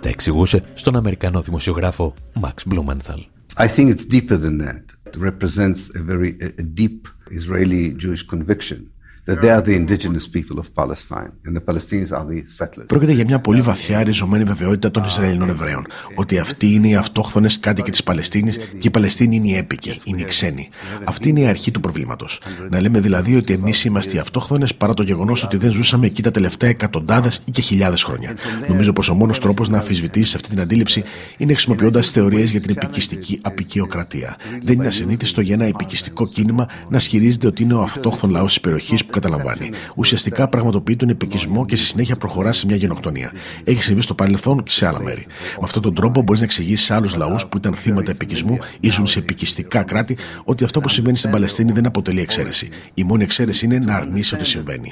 Τα 0.00 0.08
εξηγούσε 0.08 0.62
στον 0.74 0.96
Αμερικανό 0.96 1.42
δημοσιογράφο 1.42 2.14
Max 2.40 2.72
Blumenthal. 2.74 3.18
I 3.56 3.66
think 3.66 3.88
it's 3.94 4.06
deeper 4.14 4.36
than 4.36 4.58
that. 4.58 4.84
It 5.08 5.16
represents 5.16 5.80
a 6.00 6.02
very 6.02 6.36
a, 6.40 6.48
a 6.62 6.64
deep 6.80 7.08
Israeli 7.30 7.94
Jewish 8.02 8.22
conviction 8.34 8.93
that 9.26 9.40
they 9.40 9.50
are 9.50 9.62
the 9.62 9.74
indigenous 9.82 10.26
people 10.36 10.58
of 10.58 10.66
Palestine 10.80 11.30
and 11.44 11.56
the 11.56 11.64
Palestinians 11.70 12.12
are 12.12 12.26
the 12.32 12.42
settlers. 12.58 12.86
Πρόκειται 12.86 13.12
για 13.12 13.24
μια 13.26 13.38
πολύ 13.38 13.60
βαθιά 13.60 14.02
ριζωμένη 14.02 14.44
βεβαιότητα 14.44 14.90
των 14.90 15.04
Ισραηλινών 15.04 15.48
Εβραίων 15.48 15.86
ότι 16.14 16.38
αυτοί 16.38 16.74
είναι 16.74 16.88
οι 16.88 16.94
αυτόχθονες 16.94 17.58
κάτοικοι 17.58 17.90
της 17.90 18.02
Παλαιστίνης 18.02 18.56
και 18.56 18.86
οι 18.86 18.90
Παλαιστίνοι 18.90 19.36
είναι 19.36 19.46
οι 19.46 19.56
έπικοι, 19.56 20.00
είναι 20.04 20.20
οι 20.20 20.24
ξένοι. 20.24 20.68
Αυτή 21.04 21.28
είναι 21.28 21.40
η 21.40 21.46
αρχή 21.46 21.70
του 21.70 21.80
προβλήματος. 21.80 22.40
Να 22.70 22.80
λέμε 22.80 23.00
δηλαδή 23.00 23.36
ότι 23.36 23.52
εμείς 23.52 23.84
είμαστε 23.84 24.16
οι 24.16 24.18
αυτόχθονες 24.18 24.74
παρά 24.74 24.94
το 24.94 25.02
γεγονός 25.02 25.42
ότι 25.42 25.56
δεν 25.56 25.72
ζούσαμε 25.72 26.06
εκεί 26.06 26.22
τα 26.22 26.30
τελευταία 26.30 26.70
εκατοντάδες 26.70 27.42
ή 27.44 27.50
και 27.50 27.60
χιλιάδες 27.60 28.02
χρόνια. 28.02 28.36
Νομίζω 28.68 28.92
πως 28.92 29.08
ο 29.08 29.14
μόνος 29.14 29.38
τρόπος 29.38 29.68
να 29.68 29.78
αμφισβητήσεις 29.78 30.34
αυτή 30.34 30.48
την 30.48 30.60
αντίληψη 30.60 31.02
είναι 31.36 31.52
χρησιμοποιώντας 31.52 32.10
θεωρίες 32.10 32.50
για 32.50 32.60
την 32.60 32.70
επικιστική 32.76 33.38
απεικιοκρατία. 33.42 34.36
Δεν 34.62 34.74
είναι 34.74 34.86
ασυνήθιστο 34.86 35.40
για 35.40 35.54
ένα 35.54 35.64
επικιστικό 35.64 36.26
κίνημα 36.26 36.68
να 36.88 36.96
ισχυρίζεται 36.96 37.46
ότι 37.46 37.62
είναι 37.62 37.74
ο 37.74 37.82
αυτόχθον 37.82 38.30
λαός 38.30 38.52
της 38.52 38.60
περιοχής 38.60 39.04
που 39.04 39.10
καταλαμβάνει. 39.14 39.70
Ουσιαστικά 39.94 40.48
πραγματοποιεί 40.48 40.96
τον 40.96 41.08
επικισμό 41.08 41.64
και 41.64 41.76
στη 41.76 41.86
συνέχεια 41.86 42.16
προχωρά 42.16 42.52
σε 42.52 42.66
μια 42.66 42.76
γενοκτονία. 42.76 43.32
Έχει 43.64 43.82
συμβεί 43.82 44.00
στο 44.00 44.14
παρελθόν 44.14 44.62
και 44.62 44.70
σε 44.70 44.86
άλλα 44.86 45.02
μέρη. 45.02 45.26
Με 45.50 45.62
αυτόν 45.62 45.82
τον 45.82 45.94
τρόπο 45.94 46.22
μπορείς 46.22 46.40
να 46.40 46.46
εξηγήσεις 46.46 46.84
σε 46.84 46.94
άλλους 46.94 47.16
λαούς 47.16 47.46
που 47.46 47.56
ήταν 47.56 47.74
θύματα 47.74 48.10
επικισμού 48.10 48.58
ή 48.80 48.90
ζουν 48.90 49.06
σε 49.06 49.18
επικιστικά 49.18 49.82
κράτη 49.82 50.16
ότι 50.44 50.64
αυτό 50.64 50.80
που 50.80 50.88
συμβαίνει 50.88 51.16
στην 51.16 51.30
Παλαιστίνη 51.30 51.72
δεν 51.72 51.86
αποτελεί 51.86 52.20
εξαίρεση. 52.20 52.68
Η 52.94 53.04
μόνη 53.04 53.22
εξαίρεση 53.22 53.64
είναι 53.64 53.78
να 53.78 53.94
αρνήσει 53.94 54.34
ότι 54.34 54.44
συμβαίνει. 54.44 54.90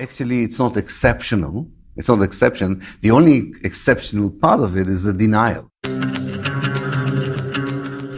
It's 1.95 2.07
not 2.07 2.23
exception. 2.23 2.79
The 3.03 3.11
only 3.11 3.53
exceptional 3.71 4.31
part 4.45 4.61
of 4.61 4.77
it 4.81 4.89
is 4.89 5.03
the 5.03 5.13
denial. 5.13 5.65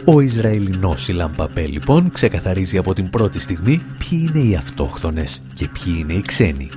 Ο 0.07 0.19
Ισραηλινός 0.19 1.07
Ιλαμπαπέ 1.07 1.65
λοιπόν 1.65 2.11
ξεκαθαρίζει 2.11 2.77
από 2.77 2.93
την 2.93 3.09
πρώτη 3.09 3.39
στιγμή 3.39 3.81
ποιοι 3.97 4.29
είναι 4.33 4.45
οι 4.45 4.55
αυτόχθονες 4.55 5.41
και 5.53 5.67
ποιοι 5.67 5.95
είναι 5.97 6.13
οι 6.13 6.21
ξένοι. 6.21 6.69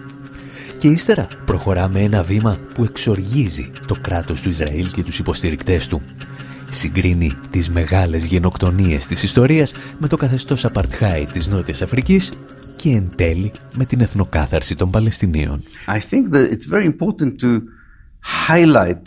Και 0.78 0.88
ύστερα 0.88 1.28
προχωράμε 1.44 2.00
ένα 2.00 2.22
βήμα 2.22 2.58
που 2.74 2.84
εξοργίζει 2.84 3.70
το 3.86 3.94
κράτος 4.00 4.42
του 4.42 4.48
Ισραήλ 4.48 4.90
και 4.90 5.02
τους 5.02 5.18
υποστηρικτές 5.18 5.88
του. 5.88 6.02
Συγκρίνει 6.68 7.32
τις 7.50 7.70
μεγάλες 7.70 8.24
γενοκτονίες 8.24 9.06
της 9.06 9.22
ιστορίας 9.22 9.72
με 9.98 10.08
το 10.08 10.16
καθεστώς 10.16 10.64
Απαρτχάι 10.64 11.24
της 11.24 11.46
Νότιας 11.48 11.82
Αφρικής 11.82 12.32
και 12.76 12.90
εν 12.90 13.12
τέλει 13.14 13.52
με 13.74 13.84
την 13.84 14.00
εθνοκάθαρση 14.00 14.74
των 14.74 14.90
Παλαιστινίων. 14.90 15.62
I 15.86 15.98
think 15.98 16.34
that 16.34 16.50
it's 16.52 16.66
very 16.74 16.84
important 16.84 17.32
to 17.40 17.62
highlight 18.48 19.02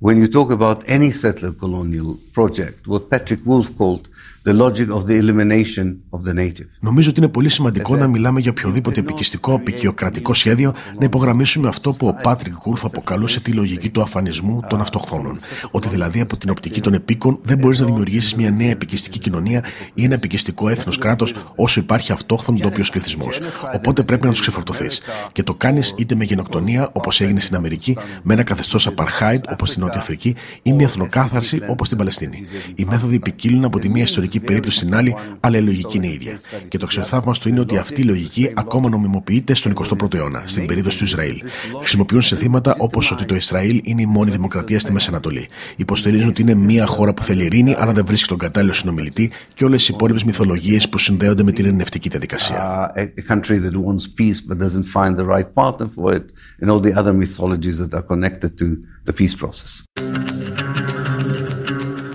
when 0.00 0.20
you 0.20 0.28
talk 0.28 0.50
about 0.50 0.88
any 0.88 1.10
settler 1.10 1.52
colonial 1.52 2.18
project, 2.32 2.86
what 2.86 3.10
Patrick 3.10 3.44
Wolf 3.44 3.76
called 3.76 4.08
the 4.48 4.54
logic 4.54 4.88
of 4.96 5.02
the 5.08 5.16
elimination 5.22 5.86
of 6.10 6.20
the 6.28 6.34
native. 6.34 6.68
Νομίζω 6.80 7.10
ότι 7.10 7.20
είναι 7.20 7.28
πολύ 7.28 7.48
σημαντικό 7.48 7.96
να 7.96 8.08
μιλάμε 8.08 8.40
για 8.40 8.50
οποιοδήποτε 8.50 9.00
επικιστικό 9.00 9.54
απεικιοκρατικό 9.54 10.34
σχέδιο, 10.34 10.74
να 10.98 11.04
υπογραμμίσουμε 11.04 11.68
αυτό 11.68 11.92
που 11.92 12.06
ο 12.06 12.14
Πάτρικ 12.22 12.54
Γούλφ 12.64 12.84
αποκαλούσε 12.84 13.40
τη 13.40 13.52
λογική 13.52 13.90
του 13.90 14.02
αφανισμού 14.02 14.60
των 14.68 14.80
αυτοχθόνων. 14.80 15.38
Ότι 15.70 15.88
δηλαδή 15.88 16.20
από 16.20 16.36
την 16.36 16.50
οπτική 16.50 16.80
των 16.80 16.94
επίκων 16.94 17.38
δεν 17.42 17.58
μπορείς 17.58 17.80
να 17.80 17.86
δημιουργήσεις 17.86 18.34
μια 18.34 18.50
νέα 18.50 18.70
επικιστική 18.70 19.18
κοινωνία 19.18 19.64
ή 19.94 20.04
ένα 20.04 20.14
επικιστικό 20.14 20.68
έθνος 20.68 20.98
κράτος 20.98 21.34
όσο 21.54 21.80
υπάρχει 21.80 22.12
αυτόχθον 22.12 22.54
ντόπιος 22.54 22.90
πληθυσμός. 22.90 23.40
Οπότε 23.74 24.02
πρέπει 24.02 24.24
να 24.24 24.30
τους 24.30 24.40
ξεφορτωθείς. 24.40 25.00
Και 25.32 25.42
το 25.42 25.54
κάνεις 25.54 25.94
είτε 25.98 26.14
με 26.14 26.24
γενοκτονία 26.24 26.90
όπως 26.92 27.20
έγινε 27.20 27.40
στην 27.40 27.56
Αμερική, 27.56 27.96
με 28.22 28.34
ένα 28.34 28.42
καθεστώς 28.42 28.88
apartheid 28.88 29.40
όπως 29.52 29.68
στην 29.68 29.82
Νότια 29.82 30.00
Αφρική 30.00 30.34
ή 30.62 30.72
μια 30.72 30.86
εθνοκάθαρση 30.86 31.60
όπως 31.68 31.86
στην 31.86 31.98
Παλαιστίνη. 31.98 32.46
Οι 32.74 32.84
μέθοδοι 32.84 33.18
ποικίλουν 33.18 33.64
από 33.64 33.78
τη 33.78 33.88
μία 33.88 34.02
ιστορική 34.02 34.37
διαφορετική 34.38 34.46
περίπτωση 34.46 34.76
στην 34.76 34.94
άλλη, 34.94 35.16
αλλά 35.40 35.58
η 35.58 35.62
λογική 35.62 35.96
είναι 35.96 36.06
ίδια. 36.06 36.40
Και 36.68 36.78
το 36.78 36.86
ξεθαύμαστο 36.86 37.48
είναι 37.48 37.60
ότι 37.60 37.76
αυτή 37.76 38.00
η 38.00 38.04
λογική 38.04 38.50
ακόμα 38.54 38.88
νομιμοποιείται 38.88 39.54
στον 39.54 39.72
21ο 39.74 40.14
αιώνα, 40.14 40.42
στην 40.44 40.66
περίπτωση 40.66 40.98
του 40.98 41.04
Ισραήλ. 41.04 41.42
Χρησιμοποιούν 41.78 42.22
σε 42.22 42.36
θύματα 42.36 42.74
όπως 42.78 43.10
ότι 43.10 43.24
το 43.24 43.34
Ισραήλ 43.34 43.80
είναι 43.84 44.02
η 44.02 44.06
μόνη 44.06 44.30
δημοκρατία 44.30 44.78
στη 44.78 44.92
Μέση 44.92 45.08
Ανατολή. 45.10 45.48
Υποστηρίζουν 45.76 46.28
ότι 46.28 46.42
είναι 46.42 46.54
μια 46.54 46.86
χώρα 46.86 47.14
που 47.14 47.22
θέλει 47.22 47.44
ειρήνη, 47.44 47.74
αλλά 47.78 47.92
δεν 47.92 48.04
βρίσκει 48.04 48.28
τον 48.28 48.38
κατάλληλο 48.38 48.72
συνομιλητή 48.72 49.30
και 49.54 49.64
όλες 49.64 49.88
οι 49.88 49.92
υπόλοιπες 49.94 50.24
μυθολογίες 50.24 50.88
που 50.88 50.98
συνδέονται 50.98 51.42
με 51.42 51.52
την 51.52 51.64
ειρηνευτική 51.64 52.08
διαδικασία. 52.08 52.92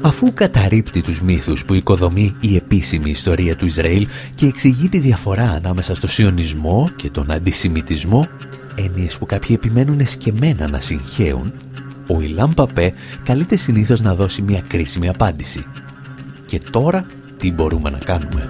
Αφού 0.04 0.34
καταρρύπτει 0.34 1.02
τους 1.02 1.22
μύθους 1.22 1.66
που 1.66 1.74
οικοδομεί 1.74 2.36
η 2.40 2.56
επίσημη 2.56 3.10
ιστορία 3.10 3.56
του 3.56 3.66
Ισραήλ 3.66 4.08
και 4.36 4.46
εξηγεί 4.46 4.90
τη 4.90 4.98
διαφορά 4.98 5.50
ανάμεσα 5.50 5.96
στο 5.96 6.08
σιωνισμό 6.08 6.92
και 6.96 7.10
τον 7.10 7.32
αντισημιτισμό, 7.32 8.28
έννοιες 8.76 9.18
που 9.18 9.26
κάποιοι 9.26 9.56
επιμένουν 9.60 10.00
εσκεμένα 10.00 10.68
να 10.68 10.80
συγχέουν, 10.80 11.54
ο 12.08 12.22
Ιλάμ 12.22 12.54
Παπέ 12.54 12.94
καλείται 13.24 13.56
συνήθως 13.56 14.02
να 14.02 14.16
δώσει 14.16 14.42
μια 14.42 14.62
κρίσιμη 14.68 15.10
απάντηση. 15.10 15.66
Και 16.46 16.60
τώρα 16.72 17.06
τι 17.38 17.52
μπορούμε 17.52 17.90
να 17.90 17.98
κάνουμε; 17.98 18.50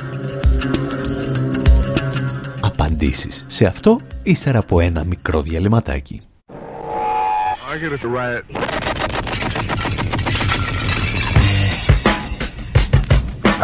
Απαντήσεις 2.62 3.46
σε 3.48 3.66
αυτό 3.66 4.02
ύστερα 4.24 4.60
από 4.60 4.80
ένα 4.80 5.04
μικρό 5.04 5.42
διαλυματάκι. 5.42 6.22
I 7.74 8.83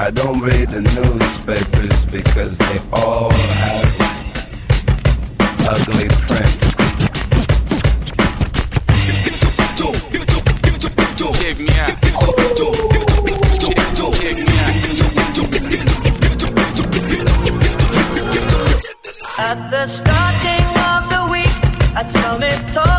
don't 0.07 0.39
read 0.39 0.69
the 0.69 0.81
newspapers 0.81 2.05
because 2.05 2.57
they 2.57 2.79
all 2.93 3.31
have 3.31 3.99
ugly 5.67 6.07
prints. 6.07 6.69
Me. 11.59 11.65
At 19.37 19.69
the 19.69 19.85
starting 19.87 20.67
of 20.87 21.09
the 21.09 21.27
week, 21.29 21.55
at 21.95 22.09
Summit 22.09 22.57
Talks, 22.71 22.89
you'll 22.89 22.98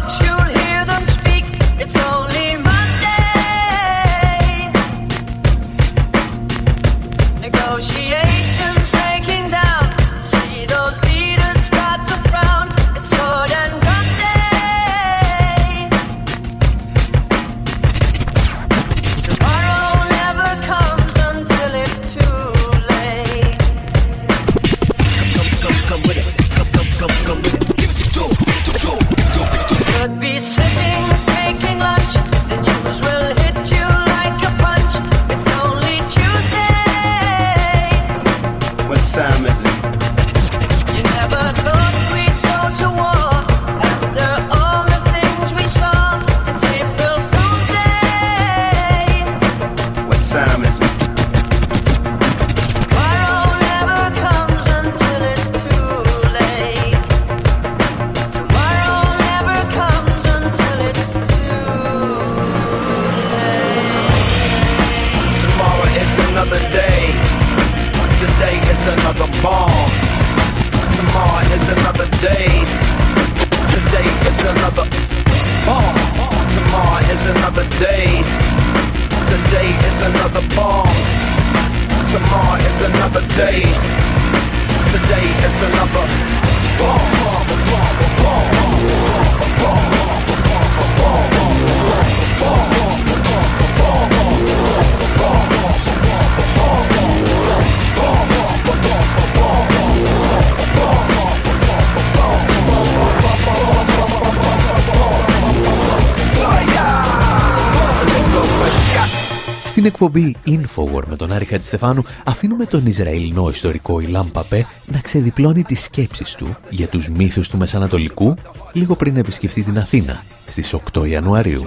Στην 109.81 109.93
εκπομπή 109.93 110.37
Infowar 110.47 111.03
με 111.07 111.17
τον 111.17 111.33
Άρη 111.33 111.45
Χατζηστεφάνου 111.45 112.05
αφήνουμε 112.25 112.65
τον 112.65 112.87
Ισραηλινό 112.87 113.49
ιστορικό 113.49 114.01
Ιλάμ 114.01 114.31
Παπέ 114.31 114.67
να 114.87 114.99
ξεδιπλώνει 114.99 115.63
τις 115.63 115.83
σκέψεις 115.83 116.35
του 116.35 116.57
για 116.71 116.89
τους 116.89 117.09
μύθους 117.09 117.49
του 117.49 117.57
Μεσανατολικού 117.57 118.35
λίγο 118.73 118.97
πριν 118.97 119.17
επισκεφτεί 119.17 119.63
την 119.63 119.79
Αθήνα 119.79 120.23
στις 120.47 120.75
8 120.93 121.09
Ιανουαρίου. 121.09 121.67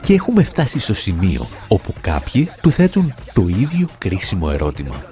Και 0.00 0.14
έχουμε 0.14 0.42
φτάσει 0.42 0.78
στο 0.78 0.94
σημείο 0.94 1.46
όπου 1.68 1.94
κάποιοι 2.00 2.48
του 2.62 2.70
θέτουν 2.70 3.14
το 3.32 3.46
ίδιο 3.48 3.88
κρίσιμο 3.98 4.48
ερώτημα. 4.52 5.04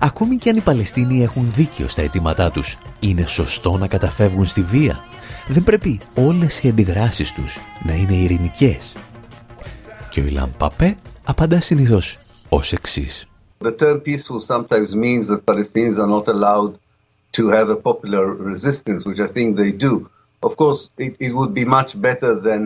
Ακόμη 0.00 0.36
και 0.36 0.50
αν 0.50 0.56
οι 0.56 0.60
Παλαιστίνοι 0.60 1.22
έχουν 1.22 1.52
δίκιο 1.54 1.88
στα 1.88 2.02
αιτήματά 2.02 2.50
τους, 2.50 2.78
είναι 3.00 3.26
σωστό 3.26 3.76
να 3.76 3.86
καταφεύγουν 3.86 4.46
στη 4.46 4.62
βία; 4.62 5.04
Δεν 5.48 5.62
πρέπει 5.62 6.00
όλες 6.14 6.62
οι 6.62 6.68
αντιδράσεις 6.68 7.32
τους 7.32 7.58
να 7.82 7.94
είναι 7.94 8.14
ειρηνικές; 8.14 8.94
Και 10.16 10.22
ο 10.22 10.26
Ιλάν 10.26 10.54
Παπέ 10.58 10.96
απαντά 11.24 11.60
συνήθως 11.60 12.18
ως 12.48 12.72
εξής. 12.72 13.26
The 13.60 13.74
term 13.78 14.00
peaceful 14.00 14.40
sometimes 14.48 14.94
means 14.94 15.28
that 15.28 15.44
Palestinians 15.44 15.98
are 15.98 16.10
not 16.16 16.26
allowed 16.28 16.72
to 17.36 17.42
have 17.56 17.68
a 17.68 17.76
popular 17.88 18.24
resistance, 18.52 19.00
which 19.04 19.20
I 19.20 19.28
think 19.36 19.56
they 19.56 19.72
do. 19.86 19.94
Of 20.48 20.52
course, 20.60 20.80
it, 21.04 21.12
it 21.26 21.32
would 21.38 21.52
be 21.60 21.64
much 21.78 21.90
better 22.08 22.32
than 22.48 22.60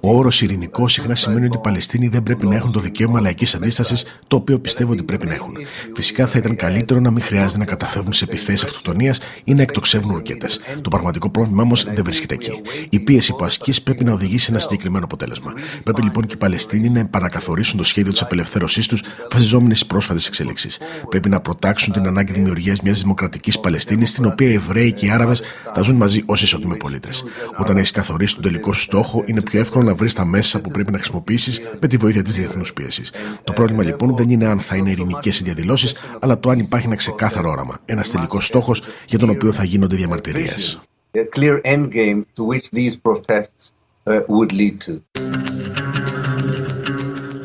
ο 0.00 0.16
όρος 0.16 0.42
ειρηνικό 0.42 0.88
συχνά 0.88 1.14
σημαίνει 1.14 1.46
ότι 1.46 1.56
οι 1.56 1.60
Παλαιστίνοι 1.60 2.08
δεν 2.08 2.22
πρέπει 2.22 2.46
να 2.46 2.54
έχουν 2.54 2.72
το 2.72 2.80
δικαίωμα 2.80 3.20
λαϊκής 3.20 3.54
αντίστασης, 3.54 4.04
το 4.28 4.36
οποίο 4.36 4.58
πιστεύω 4.58 4.92
ότι 4.92 5.02
πρέπει 5.02 5.26
να 5.26 5.34
έχουν. 5.34 5.56
Φυσικά 5.94 6.26
θα 6.26 6.38
ήταν 6.38 6.56
καλύτερο 6.56 7.00
να 7.00 7.10
μην 7.10 7.22
χρειάζεται 7.22 7.58
να 7.58 7.64
καταφεύγουν 7.64 8.12
σε 8.12 8.24
επιθέσεις 8.24 8.64
αυτοκτονίας 8.64 9.20
ή 9.44 9.54
να 9.54 9.62
εκτοξεύουν 9.62 10.14
ρουκέτε. 10.14 10.46
Το 10.82 10.88
πραγματικό 10.88 11.30
πρόβλημα 11.30 11.62
όμως 11.62 11.84
δεν 11.84 12.04
βρίσκεται 12.04 12.34
εκεί. 12.34 12.60
Η 12.90 13.00
πίεση 13.00 13.32
που 13.32 13.44
ασκείς 13.44 13.82
πρέπει 13.82 14.04
να 14.04 14.12
οδηγήσει 14.12 14.44
σε 14.44 14.50
ένα 14.50 14.60
συγκεκριμένο 14.60 15.04
αποτέλεσμα. 15.04 15.52
Πρέπει 15.84 16.02
λοιπόν 16.02 16.26
και 16.26 16.34
οι 16.34 16.38
Παλαιστίνοι 16.38 16.88
να 16.88 17.00
επανακαθορίσουν 17.00 17.78
το 17.78 17.84
σχέδιο 17.84 18.12
της 18.12 18.22
απελευθέρωσής 18.22 18.86
τους 18.86 19.02
βασιζόμενοι 19.32 19.74
στις 19.74 19.86
πρόσφατες 19.86 20.26
εξελίξεις. 20.26 20.78
Πρέπει 21.08 21.28
να 21.28 21.40
προτάξουν 21.40 21.92
την 21.92 22.06
ανάγκη 22.06 22.32
δημιουργίας 22.32 22.80
μιας 22.80 23.00
δημοκρατικής 23.00 23.58
Παλαιστίνης, 23.58 24.10
στην 24.10 24.24
οποία 24.24 24.48
οι 24.50 24.54
Εβραίοι 24.54 24.92
και 24.92 25.06
οι 25.06 25.10
Άραβες 25.10 25.42
θα 25.74 25.82
ζουν 25.82 25.96
μαζί 25.96 26.22
ως 26.26 26.42
ισότιμοι 26.42 26.76
πολίτες. 26.76 27.24
Όταν 27.58 27.76
έχεις 27.76 27.90
καθορίσει 27.90 28.28
στον 28.30 28.42
τελικό 28.42 28.72
στόχο, 28.72 29.22
είναι 29.26 29.42
πιο 29.42 29.60
εύκολο 29.60 29.84
να 29.84 29.94
βρεις 29.94 30.14
τα 30.14 30.24
μέσα 30.24 30.60
που 30.60 30.70
πρέπει 30.70 30.92
να 30.92 30.98
χρησιμοποιήσεις 30.98 31.60
με 31.80 31.88
τη 31.88 31.96
βοήθεια 31.96 32.22
της 32.22 32.34
διεθνούς 32.34 32.72
πίεσης. 32.72 33.12
Το 33.44 33.52
πρόβλημα 33.52 33.82
λοιπόν 33.82 34.16
δεν 34.16 34.30
είναι 34.30 34.46
αν 34.46 34.60
θα 34.60 34.76
είναι 34.76 34.90
ειρηνικές 34.90 35.40
οι 35.40 35.44
διαδηλώσεις, 35.44 35.94
αλλά 36.20 36.40
το 36.40 36.50
αν 36.50 36.58
υπάρχει 36.58 36.86
ένα 36.86 36.96
ξεκάθαρο 36.96 37.50
όραμα. 37.50 37.78
Ένας 37.84 38.10
τελικός 38.10 38.46
στόχος 38.46 38.82
για 39.06 39.18
τον 39.18 39.30
οποίο 39.30 39.52
θα 39.52 39.64
γίνονται 39.64 39.96
διαμαρτυρίες. 39.96 40.80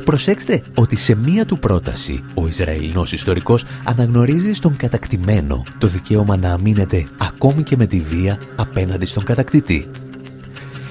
Προσέξτε 0.05 0.63
ότι 0.75 0.95
σε 0.95 1.15
μία 1.15 1.45
του 1.45 1.59
πρόταση 1.59 2.23
ο 2.33 2.47
Ισραηλινός 2.47 3.11
ιστορικός 3.11 3.65
αναγνωρίζει 3.83 4.53
στον 4.53 4.75
κατακτημένο 4.75 5.63
το 5.77 5.87
δικαίωμα 5.87 6.37
να 6.37 6.53
αμήνεται 6.53 7.07
ακόμη 7.17 7.63
και 7.63 7.77
με 7.77 7.85
τη 7.85 7.99
βία 7.99 8.39
απέναντι 8.55 9.05
στον 9.05 9.23
κατακτητή. 9.23 9.89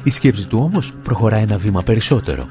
Η 0.05 0.11
σκέψη 0.11 0.49
του 0.49 0.59
όμως 0.63 0.93
προχωρά 1.03 1.37
ένα 1.37 1.57
βήμα 1.57 1.83
περισσότερο. 1.83 2.49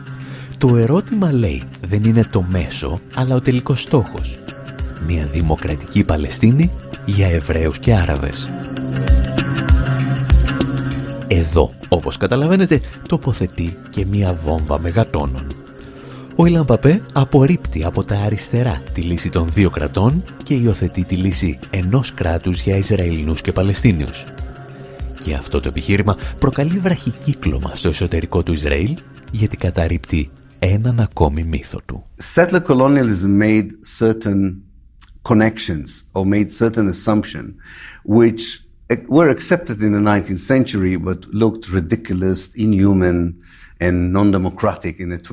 Το 0.58 0.76
ερώτημα 0.76 1.32
λέει 1.32 1.64
δεν 1.82 2.04
είναι 2.04 2.24
το 2.30 2.42
μέσο, 2.42 3.00
αλλά 3.14 3.36
ο 3.36 3.42
τελικός 3.42 3.82
στόχος. 3.82 4.40
Μια 5.08 5.26
δημοκρατική 5.26 6.04
Παλαιστίνη 6.04 6.72
για 7.06 7.28
Εβραίους 7.28 7.80
και 7.80 7.94
Άραβες. 7.94 8.50
Εδώ, 11.28 11.74
όπως 11.90 12.18
καταλαβαίνετε, 12.18 12.82
τοποθετεί 13.08 13.78
και 13.90 14.06
μια 14.06 14.34
βόμβα 14.34 14.80
μεγατόνων. 14.80 15.48
Ο 16.36 16.46
Ιλαν 16.46 16.66
Παπέ 16.66 17.02
απορρίπτει 17.14 17.84
από 17.84 18.04
τα 18.04 18.16
αριστερά 18.16 18.82
τη 18.94 19.02
λύση 19.02 19.30
των 19.30 19.52
δύο 19.52 19.70
κρατών 19.70 20.24
και 20.44 20.54
υιοθετεί 20.54 21.06
τη 21.06 21.16
λύση 21.16 21.60
ενός 21.70 22.14
κράτους 22.14 22.62
για 22.62 22.76
Ισραηλινούς 22.76 23.42
και 23.42 23.52
Παλαιστίνιους. 23.52 24.26
Και 25.24 25.34
αυτό 25.34 25.60
το 25.60 25.68
επιχείρημα 25.68 26.18
προκαλεί 26.40 26.78
βραχικύκλωμα 26.80 27.76
στο 27.76 27.90
εσωτερικό 27.90 28.44
του 28.44 28.52
Ισραήλ 28.54 28.98
γιατί 29.32 29.58
καταρρύπτει 29.58 30.30
έναν 30.60 31.00
ακόμη 31.00 31.44
μύθο 31.44 31.80
του. 31.86 32.06
Settler 32.36 32.62
colonialism 32.68 33.40
made 33.42 33.68
certain 34.00 34.54
connections 35.30 35.88
or 36.14 36.26
made 36.26 36.52
certain 36.52 36.90
assumption 36.90 37.56
which 38.18 38.42
were 39.08 39.30
accepted 39.30 39.82
in 39.82 39.92
the 39.94 40.04
19th 40.12 40.46
century 40.54 40.96
but 40.98 41.20
looked 41.42 41.70
ridiculous, 41.80 42.40
inhuman, 42.56 43.36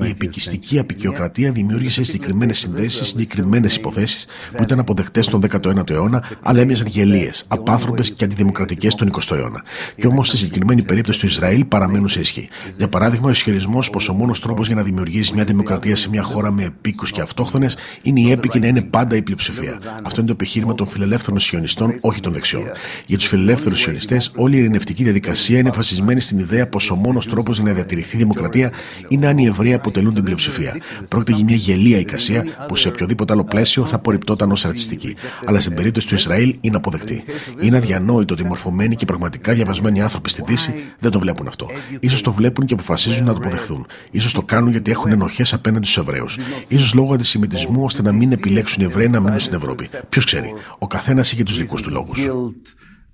η 0.03 0.09
επικιστική 0.09 0.79
απεικιοκρατία 0.79 1.51
δημιούργησε 1.51 2.03
συγκεκριμένες 2.03 2.59
συνδέσεις, 2.59 3.07
συγκεκριμένες 3.07 3.75
υποθέσεις 3.75 4.25
που 4.57 4.63
ήταν 4.63 4.79
αποδεκτές 4.79 5.27
τον 5.27 5.41
19ο 5.41 5.89
αιώνα, 5.89 6.23
αλλά 6.41 6.59
έμοιαζαν 6.59 6.87
γελίες, 6.87 7.45
απάνθρωπες 7.47 8.11
και 8.11 8.23
αντιδημοκρατικές 8.23 8.95
τον 8.95 9.11
20ο 9.11 9.35
αιώνα. 9.35 9.63
Και 9.95 10.07
όμως 10.07 10.27
στη 10.27 10.37
συγκεκριμένη 10.37 10.83
περίπτωση 10.83 11.19
του 11.19 11.25
Ισραήλ 11.25 11.65
παραμένουν 11.65 12.09
σε 12.09 12.19
ισχύ. 12.19 12.49
Για 12.77 12.87
παράδειγμα, 12.87 13.27
ο 13.27 13.31
ισχυρισμός 13.31 13.89
πως 13.89 14.09
ο 14.09 14.13
μόνος 14.13 14.39
τρόπος 14.39 14.67
για 14.67 14.75
να 14.75 14.83
δημιουργήσει 14.83 15.33
μια 15.33 15.43
δημοκρατία 15.43 15.95
σε 15.95 16.09
μια 16.09 16.23
χώρα 16.23 16.51
με 16.51 16.63
επίκους 16.63 17.11
και 17.11 17.21
αυτόχθονες 17.21 17.77
είναι 18.01 18.19
η 18.19 18.31
έπικη 18.31 18.59
να 18.59 18.67
είναι 18.67 18.81
πάντα 18.81 19.15
η 19.15 19.21
πλειοψηφία. 19.21 19.79
Αυτό 20.03 20.19
είναι 20.19 20.29
το 20.29 20.35
επιχείρημα 20.39 20.75
των 20.75 20.87
φιλελεύθερων 20.87 21.39
σιωνιστών, 21.39 21.97
όχι 22.01 22.19
των 22.19 22.33
δεξιών. 22.33 22.63
Για 23.05 23.17
τους 23.17 23.27
φιλελεύθερους 23.27 23.79
σιωνιστές, 23.79 24.31
όλη 24.35 24.55
η 24.55 24.59
ειρηνευτική 24.59 25.03
διαδικασία 25.03 25.57
είναι 25.57 25.69
βασισμένη 25.69 26.19
στην 26.19 26.39
ιδέα 26.39 26.67
πως 26.67 26.91
ο 26.91 26.95
μόνος 26.95 27.27
τρόπος 27.27 27.55
για 27.55 27.65
να 27.65 27.73
διατηρηθεί 27.73 28.17
δημοκρατία 28.17 28.40
δημοκρατία 28.41 28.71
είναι 29.07 29.27
αν 29.27 29.37
οι 29.37 29.45
Εβραίοι 29.45 29.73
αποτελούν 29.73 30.13
την 30.13 30.23
πλειοψηφία. 30.23 30.77
Πρόκειται 31.07 31.31
για 31.31 31.43
μια 31.43 31.55
γελία 31.55 31.99
εικασία 31.99 32.45
που 32.67 32.75
σε 32.75 32.87
οποιοδήποτε 32.87 33.33
άλλο 33.33 33.43
πλαίσιο 33.43 33.85
θα 33.85 33.95
απορριπτόταν 33.95 34.51
ως 34.51 34.61
ρατσιστική. 34.61 35.15
Αλλά 35.45 35.59
στην 35.59 35.73
περίπτωση 35.73 36.07
του 36.07 36.15
Ισραήλ 36.15 36.55
είναι 36.61 36.75
αποδεκτή. 36.75 37.23
Είναι 37.61 37.77
αδιανόητο 37.77 38.33
ότι 38.33 38.43
μορφωμένοι 38.43 38.95
και 38.95 39.05
πραγματικά 39.05 39.53
διαβασμένοι 39.53 40.01
άνθρωποι 40.01 40.29
στη 40.29 40.43
Δύση 40.45 40.73
δεν 40.99 41.11
το 41.11 41.19
βλέπουν 41.19 41.47
αυτό. 41.47 41.67
σω 42.09 42.21
το 42.21 42.31
βλέπουν 42.31 42.65
και 42.65 42.73
αποφασίζουν 42.73 43.25
να 43.25 43.33
το 43.33 43.39
αποδεχθούν. 43.41 43.85
σω 44.19 44.31
το 44.33 44.41
κάνουν 44.41 44.71
γιατί 44.71 44.91
έχουν 44.91 45.11
ενοχές 45.11 45.53
απέναντι 45.53 45.85
στους 45.85 45.97
Εβραίους. 45.97 46.37
σω 46.77 46.91
λόγω 46.93 47.13
αντισημιτισμού 47.13 47.83
ώστε 47.83 48.01
να 48.01 48.11
μην 48.11 48.31
επιλέξουν 48.31 48.81
οι 48.81 48.85
Εβραίοι 48.85 49.07
να 49.07 49.19
μείνουν 49.19 49.39
στην 49.39 49.53
Ευρώπη. 49.53 49.89
Ποιος 50.09 50.25
ξέρει. 50.25 50.53
Ο 50.79 50.87
καθένας 50.87 51.31
είχε 51.31 51.43
τους 51.43 51.57
δικούς 51.57 51.81
του 51.81 51.89
λόγους 51.91 52.27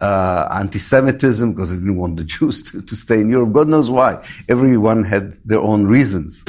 uh, 0.01 0.47
anti-Semitism 0.61 1.53
because 1.53 1.69
they 1.69 1.77
didn't 1.77 1.97
want 1.97 2.17
the 2.17 2.23
Jews 2.35 2.61
to, 2.63 2.81
to 2.81 2.95
stay 2.95 3.19
in 3.21 3.29
Europe. 3.29 3.51
God 3.53 3.67
knows 3.67 3.89
why. 3.89 4.11
Everyone 4.47 5.03
had 5.03 5.25
their 5.45 5.61
own 5.61 5.85
reasons. 5.87 6.43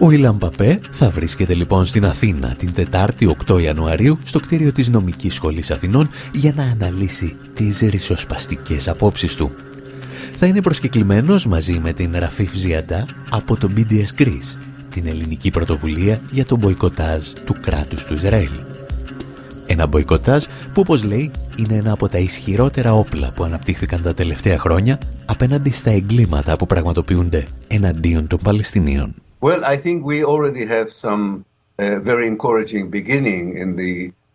Ο 0.00 0.10
Ιλαν 0.10 0.38
Παπέ 0.38 0.80
θα 0.90 1.10
βρίσκεται 1.10 1.54
λοιπόν 1.54 1.86
στην 1.86 2.04
Αθήνα 2.04 2.54
την 2.54 2.72
Τετάρτη 2.72 3.36
8 3.46 3.62
Ιανουαρίου 3.62 4.18
στο 4.22 4.40
κτίριο 4.40 4.72
της 4.72 4.88
Νομικής 4.88 5.34
Σχολής 5.34 5.70
Αθηνών 5.70 6.10
για 6.32 6.52
να 6.56 6.62
αναλύσει 6.62 7.36
τις 7.54 7.80
ρισοσπαστικές 7.80 8.88
απόψεις 8.88 9.36
του. 9.36 9.50
Θα 10.34 10.46
είναι 10.46 10.60
προσκεκλημένος 10.60 11.46
μαζί 11.46 11.78
με 11.82 11.92
την 11.92 12.16
Ραφίφ 12.18 12.54
Ζιαντά 12.54 13.06
από 13.30 13.56
το 13.56 13.68
BDS 13.76 14.22
Greece, 14.22 14.56
την 14.90 15.06
ελληνική 15.06 15.50
πρωτοβουλία 15.50 16.20
για 16.30 16.44
τον 16.44 16.58
μποϊκοτάζ 16.58 17.26
του 17.44 17.56
κράτους 17.60 18.04
του 18.04 18.14
Ισραήλ. 18.14 18.77
Ένα 19.70 19.86
μποϊκοτάζ 19.86 20.44
που 20.44 20.80
όπως 20.80 21.04
λέει 21.04 21.30
είναι 21.56 21.74
ένα 21.74 21.92
από 21.92 22.08
τα 22.08 22.18
ισχυρότερα 22.18 22.92
όπλα 22.92 23.32
που 23.34 23.44
αναπτύχθηκαν 23.44 24.02
τα 24.02 24.14
τελευταία 24.14 24.58
χρόνια 24.58 25.00
απέναντι 25.26 25.70
στα 25.70 25.90
εγκλήματα 25.90 26.56
που 26.56 26.66
πραγματοποιούνται 26.66 27.46
εναντίον 27.68 28.26
των 28.26 28.38
Παλαιστινίων. 28.42 29.14
Well, 29.40 29.62
I 29.64 29.76
think 29.76 30.04
we 30.04 30.24
already 30.24 30.64
have 30.66 30.88
some 31.06 31.44
uh, 31.78 31.98
very 32.10 32.26
encouraging 32.26 32.84
beginning 32.90 33.44
in 33.62 33.76
the 33.76 33.92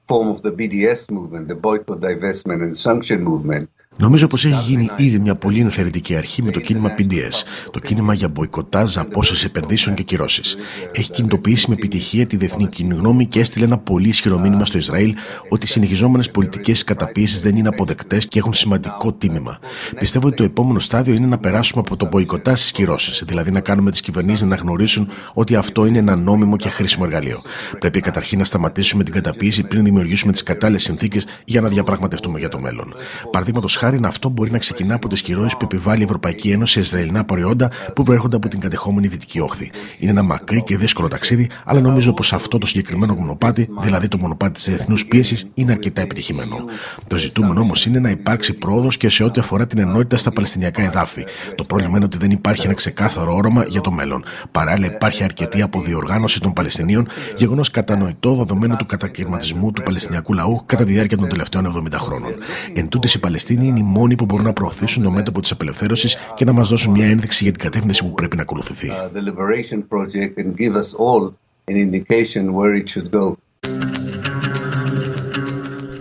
form 0.10 0.28
of 0.34 0.40
the 0.42 0.54
BDS 0.60 1.02
movement, 1.18 1.44
the 1.48 1.60
boycott, 1.68 2.00
divestment 2.00 2.62
and 2.66 2.74
sanction 2.88 3.20
movement. 3.32 3.64
Νομίζω 3.98 4.28
πως 4.28 4.46
έχει 4.46 4.62
γίνει 4.62 4.90
ήδη 4.98 5.20
μια 5.20 5.36
πολύ 5.36 5.60
ενθαρρυντική 5.60 6.16
αρχή 6.16 6.44
με 6.44 6.52
το 6.52 6.60
κίνημα 6.60 6.94
PDS, 6.98 7.44
το 7.72 7.80
κίνημα 7.80 8.14
για 8.14 8.28
μποϊκοτάζ, 8.28 8.98
απόσταση 8.98 9.46
επενδύσεων 9.46 9.96
και 9.96 10.04
κυρώσεις. 10.04 10.56
Έχει 10.92 11.12
κινητοποιήσει 11.12 11.70
με 11.70 11.76
επιτυχία 11.76 12.28
τη 12.28 12.38
διεθνή 12.38 12.68
κοινή 12.68 12.96
γνώμη 12.96 13.26
και 13.26 13.40
έστειλε 13.40 13.66
ένα 13.66 13.78
πολύ 13.78 14.08
ισχυρό 14.08 14.40
μήνυμα 14.40 14.66
στο 14.66 14.78
Ισραήλ 14.78 15.16
ότι 15.50 15.66
οι 15.66 15.68
συνεχιζόμενες 15.68 16.32
πολιτικές 16.32 16.84
καταπίεσεις 16.84 17.42
δεν 17.42 17.56
είναι 17.56 17.68
αποδεκτές 17.68 18.28
και 18.28 18.40
έχουν 18.40 18.54
σημαντικό 18.54 19.14
τίμημα. 19.14 19.60
Πιστεύω 20.00 20.28
ότι 20.28 20.36
το 20.36 20.44
επόμενο 20.44 20.80
στάδιο 20.80 21.14
είναι 21.14 21.28
να 21.28 21.38
περάσουμε 21.38 21.82
από 21.86 21.98
το 21.98 22.08
μποϊκοτάζ 22.08 22.60
στις 22.60 22.72
κυρώσεις, 22.72 23.24
δηλαδή 23.28 23.52
να 23.52 23.60
κάνουμε 23.60 23.92
τις 23.92 24.02
κυβερνήσεις 24.02 24.48
να 24.48 24.56
γνωρίσουν 24.56 25.10
ότι 25.34 25.56
αυτό 25.56 25.86
είναι 25.86 25.98
ένα 25.98 26.16
νόμιμο 26.16 26.56
και 26.56 26.70
χρήσιμο 26.70 27.04
εργαλείο. 27.08 27.42
Πρέπει 27.80 28.00
καταρχήν 28.00 28.38
να 28.40 28.46
σταματήσουμε 28.46 29.04
την 29.04 29.14
καταπίεση 29.14 29.64
πριν 29.64 29.84
δημιουργήσουμε 29.84 30.32
τις 30.32 30.44
κατάλληλες 30.44 30.84
συνθήκες 30.84 31.26
για 31.46 31.62
να 31.62 31.70
διαπραγματευτούμε 31.70 32.40
για 32.40 32.50
το 32.50 32.60
μέλλον. 32.60 32.94
Παραδείγματος 33.32 33.76
χάρη, 33.84 34.00
αυτό 34.04 34.30
μπορεί 34.30 34.52
να 34.52 34.58
ξεκινά 34.58 34.94
από 34.96 35.08
τις 35.08 35.22
κυρώσεις 35.22 35.58
που 35.58 35.64
επιβάλλει 35.64 36.02
η 36.02 36.04
Ευρωπαϊκή 36.04 36.52
Ένωση 36.52 36.74
σε 36.74 36.80
Ισραηλινά 36.80 37.24
προϊόντα 37.24 37.70
που 37.96 38.04
προέρχονται 38.04 38.36
από 38.36 38.48
την 38.48 38.60
κατεχόμενη 38.60 39.08
Δυτική 39.08 39.40
Όχθη. 39.40 39.72
Είναι 40.00 40.12
ένα 40.12 40.24
μακρύ 40.24 40.64
και 40.64 40.78
δύσκολο 40.78 41.08
ταξίδι, 41.08 41.50
αλλά 41.66 41.80
νομίζω 41.80 42.14
πως 42.14 42.34
αυτό 42.34 42.58
το 42.58 42.66
συγκεκριμένο 42.66 43.16
μονοπάτι, 43.16 43.70
δηλαδή 43.80 44.08
το 44.08 44.18
μονοπάτι 44.18 44.54
της 44.54 44.66
διεθνούς 44.66 45.06
πίεσης, 45.06 45.52
είναι 45.54 45.72
αρκετά 45.72 46.02
επιτυχημένο. 46.02 46.66
Το 47.08 47.18
ζητούμενο 47.18 47.62
όμως 47.62 47.86
είναι 47.86 48.00
να 48.00 48.10
υπάρξει 48.10 48.54
πρόοδος 48.54 48.98
και 48.98 49.10
σε 49.10 49.24
ό,τι 49.24 49.40
αφορά 49.40 49.68
την 49.68 49.80
ενότητα 49.80 50.18
στα 50.18 50.32
Παλαιστινιακά 50.32 50.82
εδάφη. 50.82 51.26
Το 51.56 51.64
πρόβλημα 51.64 51.96
είναι 51.96 52.06
ότι 52.06 52.18
δεν 52.18 52.32
υπάρχει 52.32 52.66
ένα 52.66 52.74
ξεκάθαρο 52.74 53.36
όρομα 53.36 53.66
για 53.68 53.82
το 53.82 53.92
μέλλον. 53.92 54.24
Παράλληλα, 54.52 54.88
υπάρχει 54.94 55.24
αρκετή 55.24 55.62
αποδιοργάνωση 55.62 56.40
των 56.40 56.54
Παλαιστινίων, 56.54 57.08
γεγονός 57.38 57.72
κατανοητό 57.72 58.36
δεδομένου 58.36 58.76
του 58.76 58.86
κατακαιρματισμού 58.86 59.72
του 59.72 59.82
Παλαιστινιακού 59.82 60.34
λαού 60.34 60.62
κατά 60.66 60.84
τη 60.84 60.92
διάρκεια 60.92 61.18
των 61.18 61.30
τελευταίων 61.30 61.88
70 61.94 61.98
χρόνων. 61.98 62.32
Εν 62.74 62.88
τούτη, 62.88 63.10
οι 63.16 63.20
Παλαιστίνοι 63.20 63.72
είναι 63.76 63.88
οι 63.88 63.92
μόνοι 63.92 64.16
που 64.16 64.26
μπορούν 64.26 64.46
να 64.46 64.54
προωθήσουν 64.54 65.04
το 65.04 65.12
μέτωπο 65.12 65.42
της 65.42 65.52
απελευθέρωσης 65.52 66.18
και 66.36 66.46
να 66.46 66.54
μας 66.54 66.70
δώσουν 66.70 66.92
μια 66.92 67.08
ένδειξη 67.08 67.44
για 67.44 67.52
την 67.52 67.62
κατεύθυνση 67.62 68.04
που 68.04 68.14
πρέπει 68.14 68.36
να 68.36 68.42
ακολουθηθεί. 68.42 68.88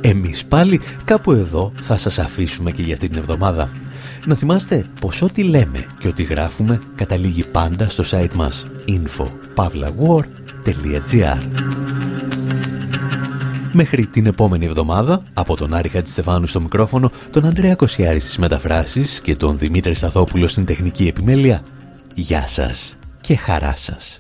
Εμείς 0.01 0.45
πάλι 0.45 0.81
κάπου 1.05 1.33
εδώ 1.33 1.73
θα 1.81 1.97
σας 1.97 2.19
αφήσουμε 2.19 2.71
και 2.71 2.83
για 2.83 2.93
αυτή 2.93 3.09
την 3.09 3.19
εβδομάδα. 3.19 3.71
Να 4.27 4.35
θυμάστε 4.35 4.87
πως 5.01 5.23
ό,τι 5.23 5.43
λέμε 5.43 5.87
και 5.99 6.09
ό,τι 6.09 6.23
γράφουμε 6.23 6.81
καταλήγει 6.95 7.45
πάντα 7.45 7.89
στο 7.89 8.05
site 8.11 8.35
μας 8.35 8.67
info.pavlawar.gr 8.89 11.82
Μέχρι 13.75 14.07
την 14.07 14.27
επόμενη 14.27 14.65
εβδομάδα, 14.65 15.23
από 15.35 15.57
τον 15.57 15.75
Άρη 15.75 15.89
Χατζηστεφάνου 15.89 16.47
στο 16.47 16.61
μικρόφωνο, 16.61 17.11
τον 17.31 17.45
Ανδρέα 17.45 17.75
Κοσιάρη 17.75 18.19
στις 18.19 18.39
μεταφράσεις 18.39 19.21
και 19.21 19.37
τον 19.37 19.59
Δημήτρη 19.59 19.95
Σταθόπουλο 19.95 20.49
στην 20.49 20.65
τεχνική 20.65 21.07
επιμέλεια, 21.07 21.63
γεια 22.15 22.47
σας 22.47 22.97
και 23.21 23.37
χαρά 23.37 23.77
σας. 23.77 24.19